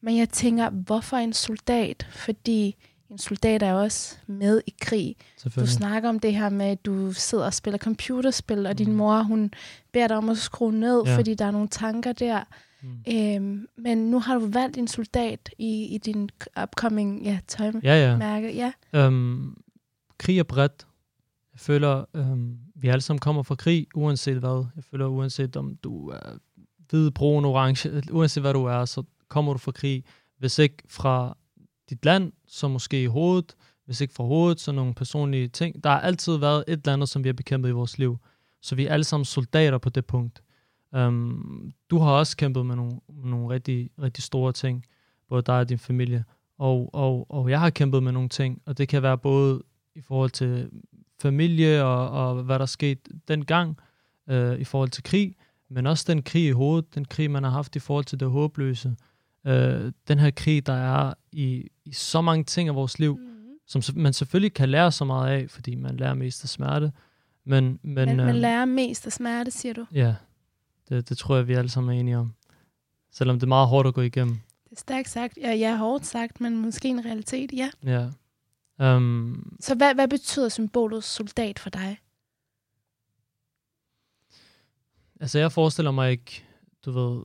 [0.00, 2.06] men jeg tænker, hvorfor en soldat?
[2.10, 2.76] Fordi
[3.10, 5.16] en soldat er også med i krig.
[5.44, 8.96] Du snakker om det her med, at du sidder og spiller computerspil, og din Mm.
[8.96, 9.50] mor, hun
[9.92, 11.16] beder dig om at skrue ned, ja.
[11.16, 12.44] fordi der er nogle tanker der.
[12.82, 12.88] Mm.
[13.14, 16.30] Øhm, men nu har du valgt en soldat i, i din
[16.62, 17.86] upcoming ja, tøjmærke.
[17.86, 18.16] Ja,
[18.48, 18.72] ja.
[18.92, 19.06] Ja.
[19.06, 19.56] Øhm,
[20.18, 20.86] krig er bredt.
[21.52, 24.64] Jeg føler, øhm, vi alle sammen kommer fra krig, uanset hvad.
[24.76, 26.38] Jeg føler, uanset om du er
[26.90, 30.04] hvid, brun, orange, uanset hvad du er, så kommer du fra krig.
[30.38, 31.36] Hvis ikke fra
[31.90, 33.56] dit land, så måske i hovedet.
[33.84, 35.84] Hvis ikke fra hovedet, så nogle personlige ting.
[35.84, 38.18] Der har altid været et eller andet, som vi har bekæmpet i vores liv.
[38.62, 40.42] Så vi er alle sammen soldater på det punkt.
[40.92, 44.84] Um, du har også kæmpet med nogle, nogle rigtig, rigtig store ting,
[45.28, 46.24] både dig og din familie.
[46.58, 49.62] Og, og, og jeg har kæmpet med nogle ting, og det kan være både
[49.94, 50.70] i forhold til
[51.22, 53.78] familie og, og hvad der skete dengang
[54.28, 55.36] øh, i forhold til krig,
[55.68, 58.30] men også den krig i hovedet, den krig, man har haft i forhold til det
[58.30, 58.96] håbløse.
[59.46, 63.32] Øh, den her krig, der er i, i så mange ting af vores liv, Mm.
[63.66, 66.92] som man selvfølgelig kan lære så meget af, fordi man lærer mest af smerte.
[67.44, 69.86] Men, men, Men, man øhm, lærer mest af smerte, siger du.
[69.92, 70.14] Ja,
[70.88, 72.34] det, det tror jeg, vi alle sammen er enige om.
[73.10, 74.34] Selvom det er meget hårdt at gå igennem.
[74.64, 75.38] Det er stærkt sagt.
[75.42, 77.70] Ja, ja, hårdt sagt, men måske en realitet, ja.
[77.84, 78.08] Ja.
[78.96, 81.98] Um, Så hvad, hvad betyder symbolet soldat for dig?
[85.20, 86.44] altså, jeg forestiller mig ikke,
[86.84, 87.22] du ved,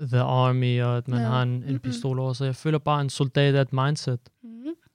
[0.00, 1.26] the army, og at man Ja.
[1.26, 1.78] har en, en Mm-mm.
[1.78, 2.46] pistol over sig.
[2.46, 4.20] Jeg føler bare, en soldat er et mindset.
[4.42, 4.48] Mm.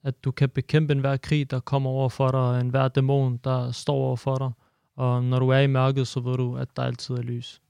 [0.04, 3.72] At du kan bekæmpe enhver krig, der kommer over for dig, og enhver dæmon, der
[3.72, 4.50] står over for dig.
[4.96, 7.60] Og når du er i mørket, så ved du, at der altid er lys.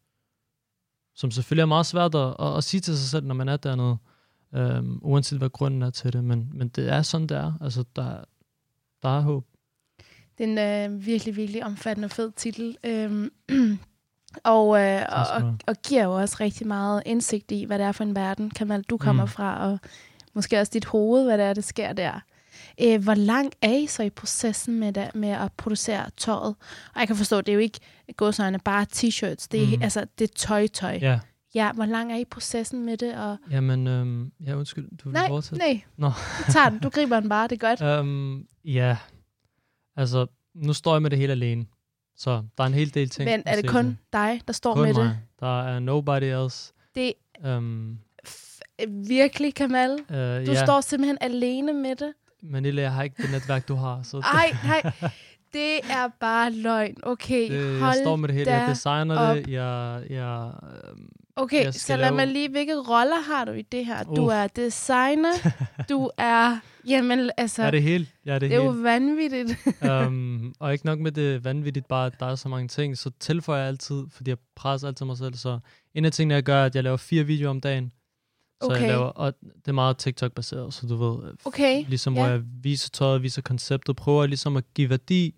[1.15, 3.57] Som selvfølgelig er meget svært at, at, at sige til sig selv, når man er
[3.57, 3.97] dernede.
[4.79, 6.25] Um, uanset hvad grunden er til det.
[6.25, 7.53] Men, men det er sådan, det er.
[7.61, 8.25] Altså, der,
[9.03, 9.47] der er håb.
[10.39, 12.77] Det er en øh, virkelig, virkelig omfattende fed titel.
[12.87, 13.31] Øhm,
[14.43, 17.93] og, øh, og, og, og giver jo også rigtig meget indsigt i, hvad det er
[17.93, 19.29] for en verden, Kamal, du kommer Mm.
[19.29, 19.79] fra, og
[20.35, 22.21] måske også dit hoved, hvad det er, der sker der.
[22.83, 26.55] Øh, hvor langt er I så i processen med, det, med at producere tøjet?
[26.95, 27.81] Og jeg kan forstå, det er jo ikke
[28.17, 29.83] godsøjne bare t-shirts, det er, Mm.
[29.83, 30.99] altså, det er tøj-tøj.
[31.03, 31.21] Ja.
[31.55, 33.15] ja, hvor langt er I i processen med det?
[33.17, 33.37] Og...
[33.51, 35.59] Jamen, øhm, ja, undskyld, du vil Nej, fortsætte?
[35.65, 36.09] nej, Nå.
[36.47, 37.81] du tager den, du griber den bare, det er godt.
[37.99, 38.97] Øhm, ja,
[39.97, 41.67] altså, nu står jeg med det hele alene.
[42.17, 43.31] Så der er en hel del ting.
[43.31, 43.97] Men er det kun til.
[44.13, 45.05] dig, der står kun med mig.
[45.05, 45.19] det?
[45.41, 46.73] Der er nobody else.
[46.95, 47.13] Det
[47.47, 47.99] Øhm,
[48.29, 49.91] f- virkelig, Kamal.
[50.11, 52.13] øh, Du ja, står simpelthen alene med det.
[52.43, 54.03] Manila, jeg har ikke det netværk, du har.
[54.03, 54.93] Så Ej, nej.
[55.53, 56.97] Det er bare løgn.
[57.03, 58.51] Okay, det, hold jeg står med det hele.
[58.53, 59.37] Jeg designer op.
[59.37, 59.49] det.
[59.49, 63.87] Jeg, jeg, øhm, Okay, så lad lave- mig lige, hvilke roller har du i det
[63.87, 64.03] her?
[64.05, 64.33] Du Uff.
[64.33, 65.33] er designer,
[65.91, 66.59] du er,
[66.89, 68.07] jamen altså, er det hele.
[68.25, 68.75] Jeg er det, det er hele.
[68.75, 69.59] jo vanvittigt.
[70.07, 73.11] um, og ikke nok med det vanvittigt, bare at der er så mange ting, så
[73.21, 75.59] tilføjer jeg altid, fordi jeg presser altid mig selv, så
[75.95, 77.93] en af tingene, jeg gør, er, at jeg laver fire videoer om dagen.
[78.63, 78.81] Så Okay.
[78.81, 82.21] jeg laver, og det er meget TikTok-baseret, så du ved, Okay, ligesom ja.
[82.21, 85.35] hvor jeg viser tøjet, viser konceptet, prøver ligesom at give værdi,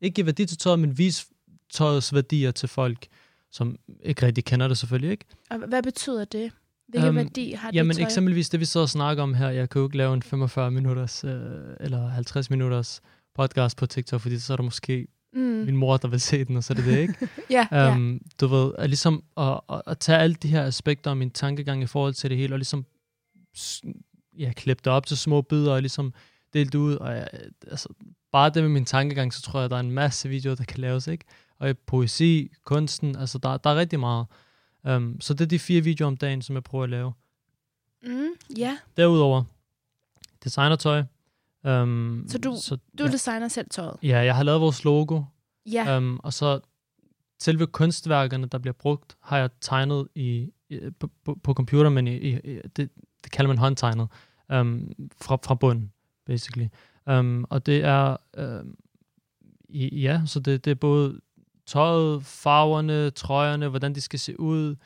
[0.00, 1.26] ikke give værdi til tøjet, men vise
[1.72, 3.06] tøjets værdier til folk,
[3.52, 5.24] som ikke rigtig kender det selvfølgelig, ikke?
[5.50, 6.52] og hvad betyder det?
[6.88, 8.04] Hvilken Øhm, værdi har Jamen det tøj?
[8.04, 10.70] eksempelvis det, vi sidder og snakker om her, jeg kan jo ikke lave en 45
[10.70, 11.30] minutters øh,
[11.80, 13.00] eller 50 minutters
[13.34, 15.40] podcast på TikTok, fordi så er der måske Mm.
[15.40, 17.14] min mor, der vil se den, og så er det det, ikke?
[17.50, 17.92] Ja, ja.
[17.94, 21.30] um, du ved, at ligesom at, at, at tage alle de her aspekter af min
[21.30, 22.84] tankegang i forhold til det hele, og ligesom
[24.38, 26.14] ja, klippe det op til små bidder, og ligesom
[26.54, 27.28] dele det ud, og jeg,
[27.70, 27.88] altså,
[28.32, 30.80] bare det med min tankegang, så tror jeg, der er en masse videoer, der kan
[30.80, 31.24] laves, ikke?
[31.58, 34.26] Og poesi, kunsten, altså der, der er rigtig meget.
[34.88, 37.12] Um, så det er de fire videoer om dagen, som jeg prøver at lave.
[38.02, 38.28] Mm,
[38.58, 38.78] ja.
[38.96, 39.42] Derudover,
[40.44, 41.02] designertøj.
[41.64, 43.96] Um, Så du- så, Du ja, designer selv tøjet.
[44.02, 45.22] ja, jeg har lavet vores logo,
[45.66, 45.84] Ja.
[45.90, 45.96] Ja.
[45.96, 46.60] Um, og så
[47.38, 52.06] selve kunstværkerne, der bliver brugt, har jeg tegnet i, i på, på, på computer, men
[52.06, 52.90] i, i, i- det,
[53.24, 54.08] det kalder man håndtegnet,
[54.54, 55.92] um, fra, fra bunden,
[56.26, 56.66] basically.
[57.18, 58.74] Um, og det er, um,
[59.68, 61.20] i, ja, så det, det er både
[61.66, 64.76] tøjet, farverne, trøjerne, hvordan de skal se ud.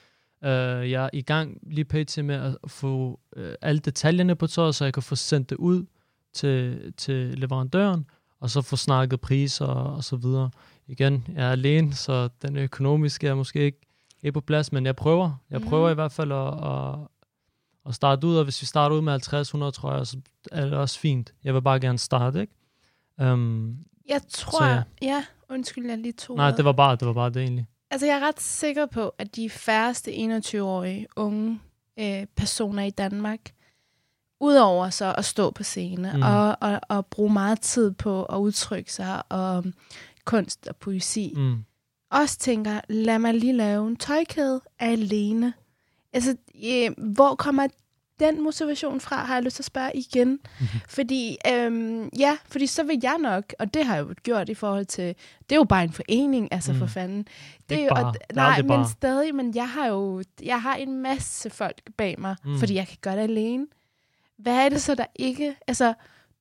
[0.42, 2.24] Uh, jeg er i gang lige pt.
[2.24, 5.86] med at få uh, alle detaljerne på tøjet, så jeg kan få sendt det ud
[6.32, 8.06] til, til leverandøren,
[8.40, 10.50] og så få snakket priser og, og så videre.
[10.86, 13.80] Igen, jeg er alene, så den økonomiske er måske ikke,
[14.22, 15.42] ikke på plads, men jeg prøver.
[15.50, 16.98] Jeg prøver i hvert fald at, at,
[17.86, 19.14] at starte ud, og hvis vi starter ud med
[19.68, 20.16] 50-100 trøjer, så
[20.52, 21.34] er det også fint.
[21.44, 22.52] Jeg vil bare gerne starte, ikke?
[23.32, 23.76] Um,
[24.08, 24.82] Jeg tror, så ja.
[25.02, 25.24] ja.
[25.50, 27.66] undskyld, jeg lige tog nej, det var bare det, var bare det egentlig.
[27.90, 31.60] Altså, jeg er ret sikker på, at de færreste 21-årige unge
[31.98, 33.40] øh, personer i Danmark,
[34.40, 36.22] udover så at stå på scene Mm.
[36.22, 39.64] og, og, og bruge meget tid på at udtrykke sig og
[40.24, 41.32] kunst og poesi.
[41.36, 41.64] Mm.
[42.10, 45.52] også tænker, lad mig lige lave en tøjkæde alene.
[46.14, 47.66] Altså, øh, hvor kommer
[48.20, 50.28] den motivation fra, har jeg lyst til at spørge igen.
[50.28, 50.68] Mhm.
[50.88, 54.54] Fordi, øhm, ja, fordi så vil jeg nok, og det har jeg jo gjort i
[54.54, 55.04] forhold til,
[55.40, 56.78] det er jo bare en forening, altså Mm.
[56.78, 57.26] for fanden.
[57.68, 58.04] Det er jo, bare.
[58.04, 58.88] og, nej, men bare.
[58.88, 62.58] stadig, men jeg har jo, jeg har en masse folk bag mig, Mm.
[62.58, 63.66] fordi jeg kan gøre det alene.
[64.38, 65.94] Hvad er det så, der ikke, altså,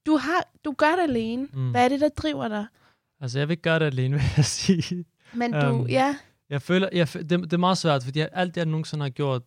[0.05, 1.47] du, har, du gør det alene.
[1.53, 1.71] Mm.
[1.71, 2.65] Hvad er det, der driver dig?
[3.21, 5.05] Altså, jeg vil gøre det alene, vil jeg sige.
[5.33, 6.15] Men du, Øhm, ja,
[6.49, 9.41] Jeg føler, jeg, det, det er meget svært, fordi alt det, jeg nogensinde har gjort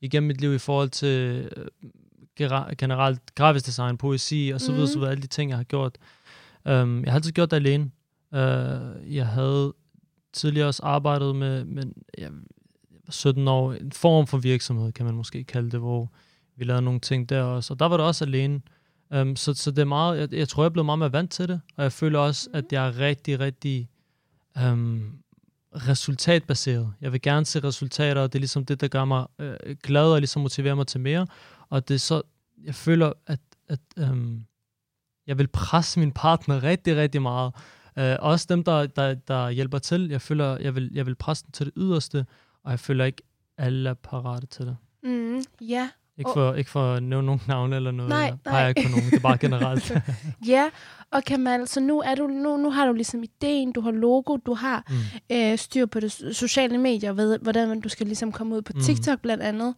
[0.00, 1.66] igennem mit liv i forhold til øh,
[2.78, 4.92] generelt grafisk design, poesi og så videre, Mhm.
[4.92, 5.98] så videre, alle de ting, jeg har gjort.
[6.64, 7.90] Um, jeg har altid gjort det alene.
[8.32, 9.74] Uh, jeg havde
[10.32, 11.82] tidligere også arbejdet med, med
[12.18, 12.30] jeg, jeg
[13.06, 16.12] var 17 år, en form for virksomhed, kan man måske kalde det, hvor
[16.56, 18.60] vi lavede nogle ting der også, og der var det også alene.
[19.16, 21.30] Um, så, så det er meget, jeg, jeg tror, jeg er blevet meget mere vant
[21.30, 23.88] til det, og jeg føler også, at jeg er rigtig, rigtig
[24.64, 25.18] um,
[25.78, 26.92] resultatbaseret.
[27.00, 30.12] Jeg vil gerne se resultater, og det er ligesom det, der gør mig øh, glad
[30.12, 31.26] og ligesom motiverer mig til mere.
[31.70, 32.22] Og det er så,
[32.64, 34.44] jeg føler, at, at øhm,
[35.26, 37.54] jeg vil presse min partner rigtig, rigtig meget.
[37.98, 40.08] Øh, også dem, der, der, der hjælper til.
[40.08, 42.26] Jeg føler, jeg vil, jeg vil presse dem til det yderste,
[42.64, 43.22] og jeg føler ikke,
[43.58, 44.76] alle er parate til det.
[45.02, 48.08] mm, ja, ikke Og- for, ikke for at nævne nogen navne eller noget.
[48.08, 48.68] Nej, jeg peger nej.
[48.68, 49.10] ikke på nogen.
[49.10, 49.92] Det er bare generelt.
[50.46, 50.68] ja.
[51.10, 54.36] Og Kamal, så nu, er du, nu, nu har du ligesom ideen, du har logo,
[54.36, 55.36] du har mm.
[55.36, 58.72] øh, styr på det so- sociale medier, ved, hvordan du skal ligesom komme ud på
[58.74, 58.82] Mhm.
[58.82, 59.74] TikTok blandt andet.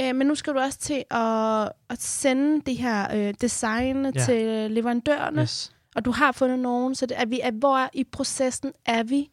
[0.00, 4.10] Øh, men nu skal du også til at, at sende det her øh, design Ja.
[4.24, 5.72] til leverandørerne, yes.
[5.96, 9.30] Og du har fundet nogen, så det, er vi, er, hvor i processen er vi?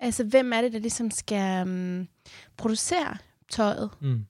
[0.00, 2.08] Altså, hvem er det, der ligesom skal um,
[2.56, 3.16] producere
[3.50, 3.90] tøjet?
[4.00, 4.24] Mm.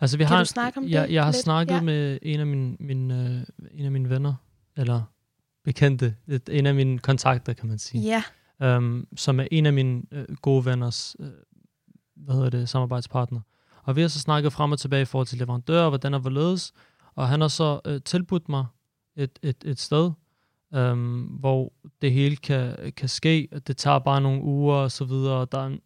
[0.00, 1.42] Altså, vi Kan har, du snakke om jeg, det Jeg har lidt?
[1.42, 1.80] snakket Ja.
[1.80, 3.14] med en af mine, mine,
[3.70, 4.34] øh, en af mine venner,
[4.76, 5.02] eller
[5.64, 8.22] bekendte, et, en af mine kontakter, kan man sige, Ja.
[8.66, 11.28] øhm, som er en af mine øh, gode venners øh,
[12.16, 13.40] hvad hedder det, samarbejdspartner.
[13.82, 16.72] Og vi har så snakket frem og tilbage i forhold til leverandører, hvordan og hvorledes,
[17.14, 18.66] og han har så øh, tilbudt mig
[19.16, 20.10] et, et, et sted,
[20.74, 21.72] øhm, hvor
[22.02, 23.48] det hele kan, kan ske.
[23.66, 25.80] Det tager bare nogle uger og så videre, og der er en-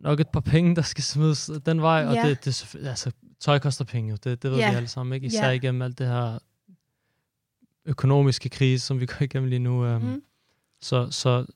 [0.00, 2.28] nok et par penge, der skal smides den vej, og Ja.
[2.28, 4.70] det, det, selvfø- altså, tøj koster penge, det, det ved Ja.
[4.70, 5.26] vi alle sammen, ikke?
[5.26, 5.50] Især Ja.
[5.50, 6.38] igennem alt det her
[7.84, 9.94] økonomiske krise, som vi går igennem lige nu.
[9.96, 10.22] Um, Mm.
[10.82, 11.46] så, så,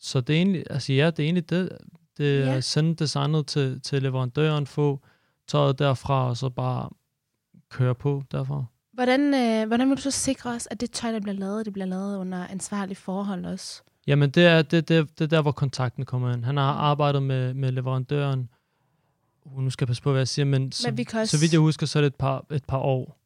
[0.00, 1.78] så det er egentlig, altså ja, det er egentlig det,
[2.18, 5.00] det er at sende designet til, til leverandøren, få
[5.48, 6.90] tøjet derfra, og så bare
[7.70, 8.64] køre på derfra.
[8.92, 11.72] Hvordan, øh, hvordan vil du så sikre os, at det tøj, der bliver lavet, det
[11.72, 13.82] bliver lavet under ansvarlige forhold også?
[14.06, 16.44] Jamen, det er, det, det, det er der, hvor kontakten kommer ind.
[16.44, 18.48] Han har arbejdet med, med leverandøren
[19.44, 21.36] uh, nu skal jeg passe på, hvad jeg siger, men, så, Men også...
[21.36, 23.18] så vidt jeg husker, så er det et par, et par år,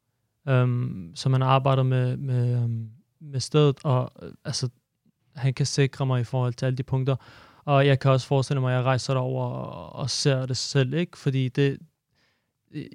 [0.49, 4.69] øhm, så man arbejder med, med, øhm, med stedet, og øh, altså,
[5.37, 7.17] han kan sikre mig i forhold til alle de punkter.
[7.65, 10.95] Og jeg kan også forestille mig, at jeg rejser derover og, og ser det selv,
[10.95, 11.19] ikke?
[11.19, 11.79] Fordi det,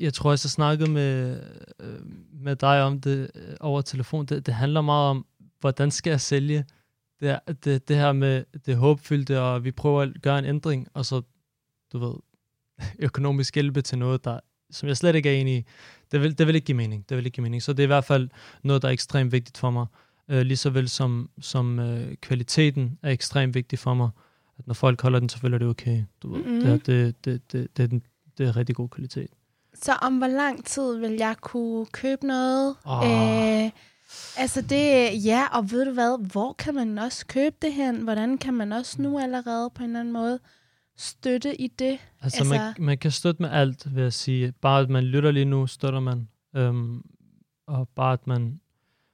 [0.02, 1.42] jeg tror jeg snakkede med,
[1.80, 2.00] øh,
[2.34, 4.26] med dig om det øh, over telefon.
[4.26, 5.26] Det, det handler meget om,
[5.60, 6.66] hvordan skal jeg sælge
[7.20, 11.06] det, det, det her med det håbfyldte, og vi prøver at gøre en ændring, og
[11.06, 11.22] så,
[11.94, 12.14] du ved,
[13.00, 14.40] økonomisk hjælpe til noget, der,
[14.72, 15.64] som jeg slet ikke er enig i.
[16.12, 17.10] Det vil, det vil ikke give mening.
[17.10, 17.64] Det vil ikke give mening.
[17.64, 18.30] Så det er i hvert fald
[18.64, 19.86] noget, der er ekstremt vigtigt for mig.
[20.30, 24.10] Øh, lige så vel som, som øh, kvaliteten er ekstremt vigtig for mig.
[24.60, 26.04] At når folk holder den, så føler det okay.
[26.22, 26.62] Du ved, Mhm.
[26.62, 28.02] det, er- det, det, det, det, er den,
[28.38, 29.28] det er rigtig god kvalitet.
[29.74, 32.76] Så om hvor lang tid vil jeg kunne købe noget?
[32.86, 33.04] Åh.
[33.66, 33.72] Øh,
[34.38, 38.02] altså det, ja, og ved du hvad, hvor kan man også købe det hen?
[38.02, 40.40] Hvordan kan man også nu allerede på en eller anden måde
[40.98, 42.00] støtte i det?
[42.22, 44.52] Altså, altså man, man kan støtte med alt, vil jeg sige.
[44.52, 46.28] Bare at man lytter lige nu, støtter man.
[46.56, 47.02] Øhm,
[47.68, 48.60] og bare at man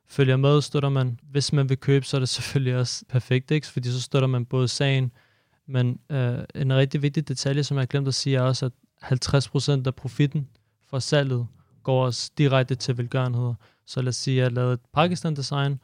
[0.08, 1.20] følger med, støtter man.
[1.24, 3.68] Hvis man vil købe, så er det selvfølgelig også perfekt, ikke?
[3.68, 5.12] Fordi så støtter man både sagen,
[5.68, 8.72] men øh, en rigtig vigtig detalje, som jeg har glemt at sige, er også, at
[9.04, 10.48] 50% af profitten
[10.90, 11.48] fra salget
[11.84, 13.54] går også direkte til velgørenheder.
[13.92, 15.80] Så lad os sige, at jeg lavede et Pakistan-design,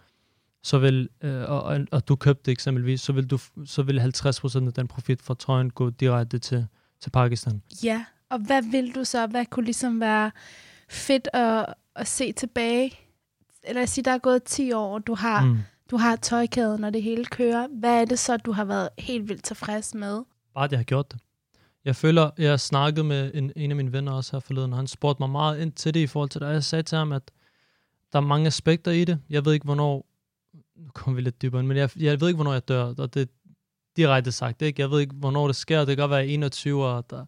[0.64, 4.68] så vil, øh, og, og, og du købte eksempelvis, så vil, du, så vil 50%
[4.68, 6.68] af den profit fra trøjen gå direkte til,
[7.02, 7.62] til Pakistan.
[7.84, 9.28] Ja, og hvad vil du så?
[9.28, 10.32] Hvad kunne ligesom være
[10.90, 13.00] fedt at, at se tilbage?
[13.64, 15.58] Eller os sige, der er gået 10 år, og du har, mm.
[15.92, 17.68] Du har tøjkæden, og det hele kører.
[17.80, 20.24] Hvad er det så, du har været helt vildt tilfreds med?
[20.54, 21.20] Bare at jeg har gjort det.
[21.86, 24.80] Jeg føler, jeg har snakket med en, en af mine venner også her forleden, og
[24.80, 26.48] han spurgte mig meget ind til det i forhold til det.
[26.48, 27.32] Og jeg sagde til ham, at
[28.14, 29.20] der er mange aspekter i det.
[29.30, 30.06] Jeg ved ikke, hvornår...
[30.76, 32.84] Nu kommer vi lidt dybere ind, men jeg, jeg ved ikke, hvornår jeg dør.
[32.84, 33.26] Og det er
[33.98, 34.82] direkte sagt, ikke?
[34.82, 35.80] Jeg ved ikke, hvornår det sker.
[35.80, 37.26] Det kan godt være 21, og der,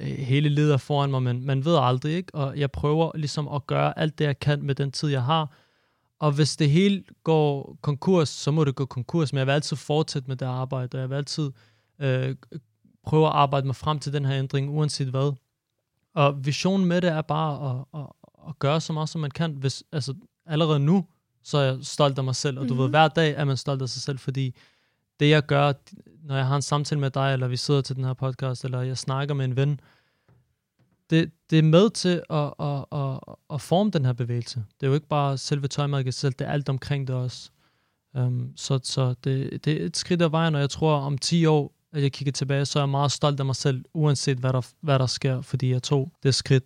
[0.00, 2.34] øh, hele lider foran mig, men man ved aldrig, ikke?
[2.34, 5.54] Og jeg prøver ligesom at gøre alt det, jeg kan med den tid, jeg har.
[6.18, 9.76] Og hvis det hele går konkurs, så må det gå konkurs, men jeg vil altid
[9.76, 11.50] fortsætte med det arbejde, og jeg vil altid
[11.98, 12.36] øh,
[13.06, 15.32] prøve at arbejde mig frem til den her ændring, uanset hvad.
[16.14, 18.06] Og visionen med det er bare at, at,
[18.48, 19.52] at gøre så meget, som man kan.
[19.52, 20.14] Hvis, altså,
[20.46, 21.06] allerede nu,
[21.42, 22.78] så er jeg stolt af mig selv, og du mm-hmm.
[22.78, 22.92] ved, Mhm.
[22.92, 24.54] hver dag er man stolt af sig selv, fordi
[25.20, 25.72] det jeg gør,
[26.24, 28.82] når jeg har en samtale med dig, eller vi sidder til den her podcast, eller
[28.82, 29.80] jeg snakker med en ven,
[31.10, 33.18] det, det er med til at, at, at,
[33.54, 34.64] at forme den her bevægelse.
[34.80, 37.50] Det er jo ikke bare selve tøjmærket selv, det er alt omkring det også.
[38.14, 41.46] Um, så så det, det er et skridt af vejen, og jeg tror, om 10
[41.46, 44.52] år, at jeg kigger tilbage, så er jeg meget stolt af mig selv, uanset hvad
[44.52, 46.64] der, hvad der sker, fordi jeg tog det skridt.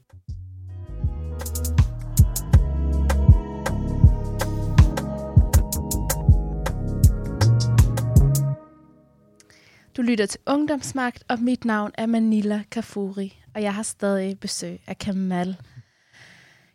[9.96, 14.80] Du lytter til Ungdomsmagt, og mit navn er Manila Kafuri, og jeg har stadig besøg
[14.86, 15.56] af Kamal.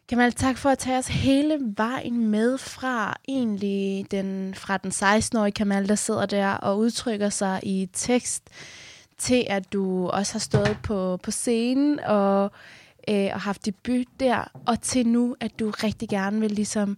[0.10, 5.52] Kamal, tak for at tage os hele vejen med fra egentlig den, fra den 16-årige
[5.52, 8.44] Kamal, der sidder der og udtrykker sig i tekst,
[9.18, 12.52] til at du også har stået på, på scenen og,
[13.10, 16.98] øh, og haft debut der, og til nu, at du rigtig gerne vil ligesom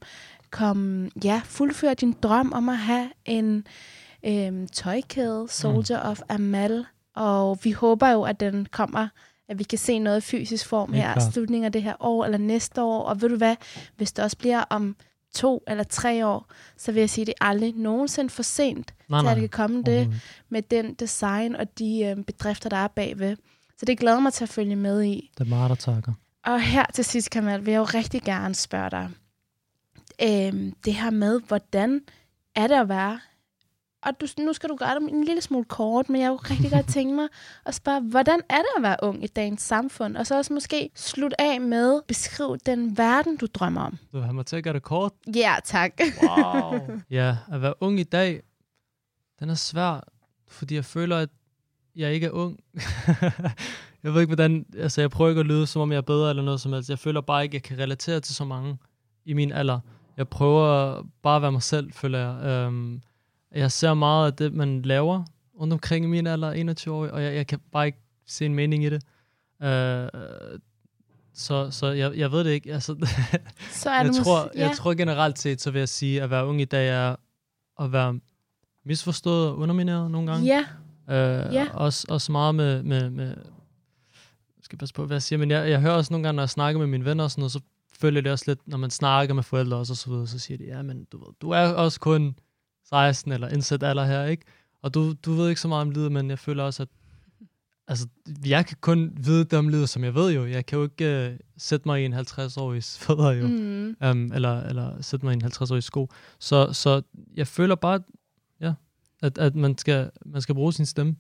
[0.52, 3.68] komme, ja, fuldføre din drøm om at have en
[4.26, 6.10] øhm, tøjkæde, Soldier mm.
[6.10, 9.08] of Amal, og vi håber jo, at den kommer,
[9.50, 11.34] at vi kan se noget fysisk form her, klart.
[11.34, 13.56] slutningen af det her år eller næste år, og ved du hvad,
[13.98, 14.96] hvis det også bliver om
[15.36, 16.46] to eller tre år,
[16.78, 19.42] så vil jeg sige, at det er aldrig nogensinde for sent, Nej, til at det
[19.42, 23.38] kan komme det med den design og de øhm, bedrifter, der er bagved.
[23.78, 25.32] Så det glæder mig til at følge med i.
[25.38, 26.14] Det er meget, der takker.
[26.46, 29.10] Og her til sidst, Kamal, vil jeg jo rigtig gerne spørge dig.
[30.24, 32.02] Øhm, det her med, hvordan
[32.56, 33.20] er det at være?
[34.02, 36.72] Og du, nu skal du gøre det en lille smule kort, men jeg kunne rigtig
[36.72, 37.28] godt tænke mig
[37.66, 40.18] at spørge, hvordan er det at være ung i dagens samfund?
[40.18, 43.98] Og så også måske slutte af med, beskriv den verden, du drømmer om.
[44.14, 45.12] Du har mig til at gøre det kort.
[45.36, 46.00] Ja, tak.
[46.24, 46.80] Wow.
[47.10, 48.42] ja, at være ung i dag,
[49.40, 50.04] den er svær,
[50.48, 51.30] fordi jeg føler, at
[51.96, 52.60] jeg ikke er ung.
[54.04, 54.66] jeg ved ikke, hvordan...
[54.78, 56.90] Altså, jeg prøver ikke at lyde, som om jeg er bedre eller noget som helst.
[56.90, 58.78] Jeg føler bare ikke, at jeg kan relatere til så mange
[59.26, 59.80] i min alder.
[60.18, 62.68] Jeg prøver bare at være mig selv, føler jeg.
[62.68, 63.02] Um,
[63.56, 65.24] jeg ser meget af det, man laver
[65.60, 68.56] rundt omkring i min alder, 21 år, og jeg, jeg kan bare ikke se en
[68.56, 69.04] mening i det.
[69.60, 70.60] Uh,
[71.34, 72.74] så så jeg, jeg ved det ikke.
[72.74, 72.96] Altså,
[73.72, 76.30] Så er jeg, det tror, måske, jeg tror generelt set, så vil jeg sige, at
[76.30, 77.16] være ung i dag er
[77.80, 78.20] at være
[78.86, 80.46] misforstået og undermineret nogle gange.
[80.46, 80.66] Ja,
[81.10, 81.68] Øh, Ja.
[81.74, 85.70] også, også meget med, med, med jeg skal passe på, hvad jeg siger, men jeg,
[85.70, 87.60] jeg hører også nogle gange, når jeg snakker med mine venner og sådan noget, så
[87.94, 90.58] føler det også lidt, når man snakker med forældre også, og så videre, så siger
[90.58, 92.36] de, ja, men du, ved, du er også kun
[92.90, 94.44] 16 eller indsat alder her, ikke?
[94.82, 96.90] Og du, du ved ikke så meget om livet, men jeg føler også, at
[97.88, 98.08] altså,
[98.46, 100.46] jeg kan kun vide det om livet, som jeg ved jo.
[100.46, 103.96] Jeg kan jo ikke uh, sætte mig i en 50-årig fødder jo, Mm.
[104.10, 106.10] um, eller, eller sætte mig i en 50-årig sko.
[106.40, 107.02] Så, så
[107.36, 108.00] jeg føler bare,
[108.62, 108.74] ja,
[109.22, 111.16] at, at man, skal, man skal bruge sin stemme,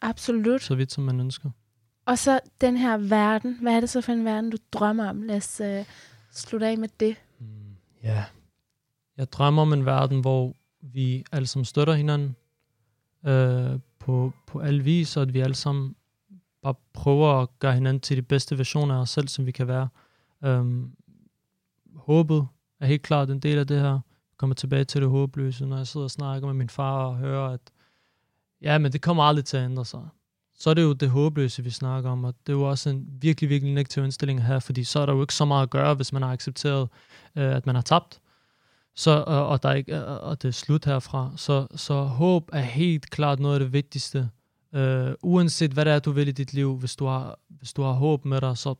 [0.00, 0.62] Absolut.
[0.62, 1.50] så vidt som man ønsker.
[2.06, 3.58] Og så den her verden.
[3.62, 5.22] Hvad er det så for en verden, du drømmer om?
[5.22, 5.84] Lad os øh,
[6.32, 7.16] slutte af med det.
[7.40, 7.46] Mm,
[8.02, 8.24] Ja.
[9.16, 10.54] Jeg drømmer om en verden, hvor
[10.92, 12.36] vi alle sammen støtter hinanden
[13.26, 15.96] øh, på, på alle vis, og at vi alle sammen
[16.62, 19.68] bare prøver at gøre hinanden til de bedste versioner af os selv, som vi kan
[19.68, 19.88] være.
[20.44, 20.90] Øhm,
[21.96, 22.46] håbet
[22.80, 23.92] er helt klart en del af det her.
[23.92, 27.16] Jeg kommer tilbage til det håbløse, når jeg sidder og snakker med min far og
[27.16, 27.60] hører, at
[28.62, 30.08] ja, men det kommer aldrig til at ændre sig.
[30.58, 33.06] Så er det jo det håbløse, vi snakker om, og det er jo også en
[33.20, 35.94] virkelig, virkelig negativ indstilling her, fordi så er der jo ikke så meget at gøre,
[35.94, 36.88] hvis man har accepteret,
[37.36, 38.20] øh, at man har tabt,
[38.96, 41.32] så, og, og, der er ikke, og det er slut herfra.
[41.36, 44.30] Så, så håb er helt klart noget af det vigtigste.
[44.74, 47.82] Øh, uanset hvad det er, du vil i dit liv, hvis du har, hvis du
[47.82, 48.74] har håb med dig, så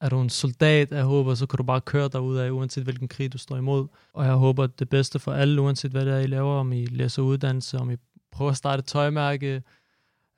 [0.00, 2.84] er du en soldat af håb, og så kan du bare køre dig af, uanset
[2.84, 3.86] hvilken krig du står imod.
[4.12, 6.86] Og jeg håber, det bedste for alle, uanset hvad det er, I laver, om I
[6.86, 7.96] læser uddannelse, om I
[8.32, 9.62] prøver at starte et tøjmærke,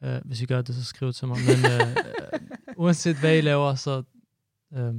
[0.05, 1.39] øh, hvis I gør det, så skriv til mig.
[1.47, 1.97] Men øh,
[2.83, 4.03] uanset hvad I laver, så,
[4.75, 4.95] øh,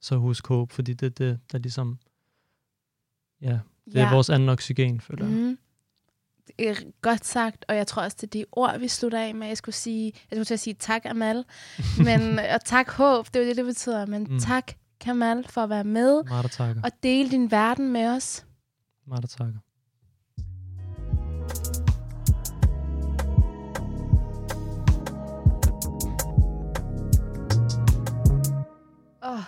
[0.00, 1.98] så husk håb, fordi det er det, der ligesom,
[3.42, 3.58] ja,
[3.92, 5.34] det er vores anden oxygen, føler jeg.
[5.36, 5.58] Mm.
[6.58, 9.34] Det er godt sagt, og jeg tror også, det er de ord, vi slutter af
[9.34, 9.46] med.
[9.46, 11.44] Jeg skulle sige, jeg skulle til at sige tak, Amal.
[12.06, 14.06] Men, og tak, håb, det er jo det, det betyder.
[14.06, 14.38] Men Mm.
[14.40, 16.82] tak, Kamal, for at være med takker.
[16.84, 18.46] og dele din verden med os.
[19.06, 19.58] Meget takker.
[29.24, 29.44] Åh, oh,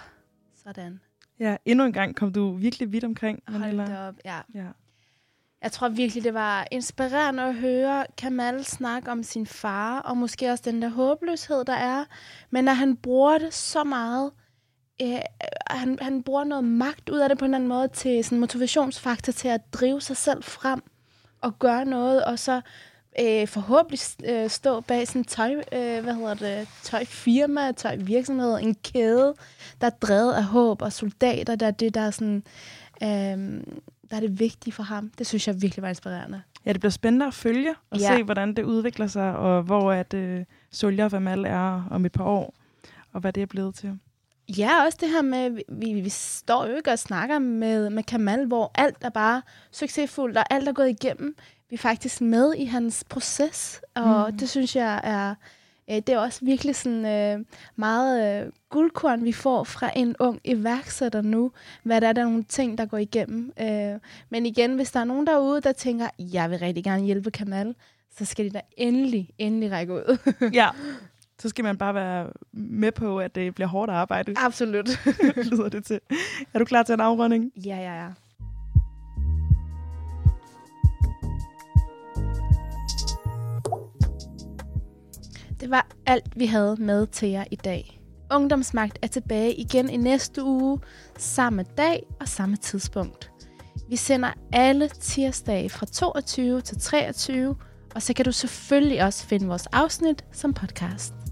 [0.65, 1.01] sådan.
[1.41, 4.41] Ja, endnu en gang kom du virkelig vidt omkring, Hold da op, ja.
[4.55, 4.67] Ja.
[5.63, 10.51] Jeg tror virkelig, det var inspirerende at høre Kamal snakke om sin far, og måske
[10.51, 12.05] også den der håbløshed, der er.
[12.51, 14.31] Men at han bruger det så meget,
[15.03, 15.19] øh,
[15.71, 18.41] han, han bruger noget magt ud af det på en eller anden måde til sådan
[18.41, 20.83] motivationsfaktor til at drive sig selv frem
[21.41, 22.61] og gøre noget, og så
[23.21, 29.35] øh, forhåbentlig øh, stå bag sådan tøj, øh, hvad hedder det, tøjfirma, tøjvirksomhed, en kæde,
[29.81, 32.43] der er drevet af håb og soldater, der er det, der er sådan...
[33.03, 33.61] Øh,
[34.11, 35.11] der er det vigtige for ham.
[35.19, 36.43] Det synes jeg virkelig var inspirerende.
[36.67, 38.17] ja, det bliver spændende at følge og Ja.
[38.17, 42.25] se, hvordan det udvikler sig, og hvor at øh, Solja Vamal er om et par
[42.25, 42.55] år,
[43.13, 43.99] og hvad det er blevet til.
[44.59, 48.03] Ja, også det her med, vi, vi, vi står jo ikke og snakker med, med
[48.03, 49.43] Kamal, hvor alt er bare
[49.73, 51.37] succesfuldt, og alt er gået igennem.
[51.75, 54.39] Vi er faktisk med i hans proces, og Mm.
[54.39, 55.35] det synes jeg er,
[55.91, 57.45] øh, det er også virkelig sådan øh,
[57.77, 61.51] meget øh, guldkorn, vi får fra en ung iværksætter nu,
[61.83, 63.53] hvad der er, der er nogle ting, der går igennem.
[63.61, 63.99] Øh,
[64.31, 67.75] men igen, hvis der er nogen derude, der tænker, jeg vil rigtig gerne hjælpe Kamal,
[68.19, 70.19] så skal de da endelig, endelig række ud.
[70.61, 70.69] ja,
[71.43, 74.89] så skal man bare være med på, at det bliver hårdt arbejde, Absolut.
[75.51, 76.01] lyder det til.
[76.55, 77.53] Er du klar til en afrunding?
[77.57, 78.09] Ja, ja, ja.
[85.61, 88.01] Det var alt, vi havde med til jer i dag.
[88.33, 90.79] Ungdomsmagt er tilbage igen i næste uge,
[91.19, 93.31] samme dag og samme tidspunkt.
[93.89, 97.57] Vi sender alle tirsdage fra 22 til 23,
[97.95, 101.24] og så kan du selvfølgelig også finde vores afsnit som podcast.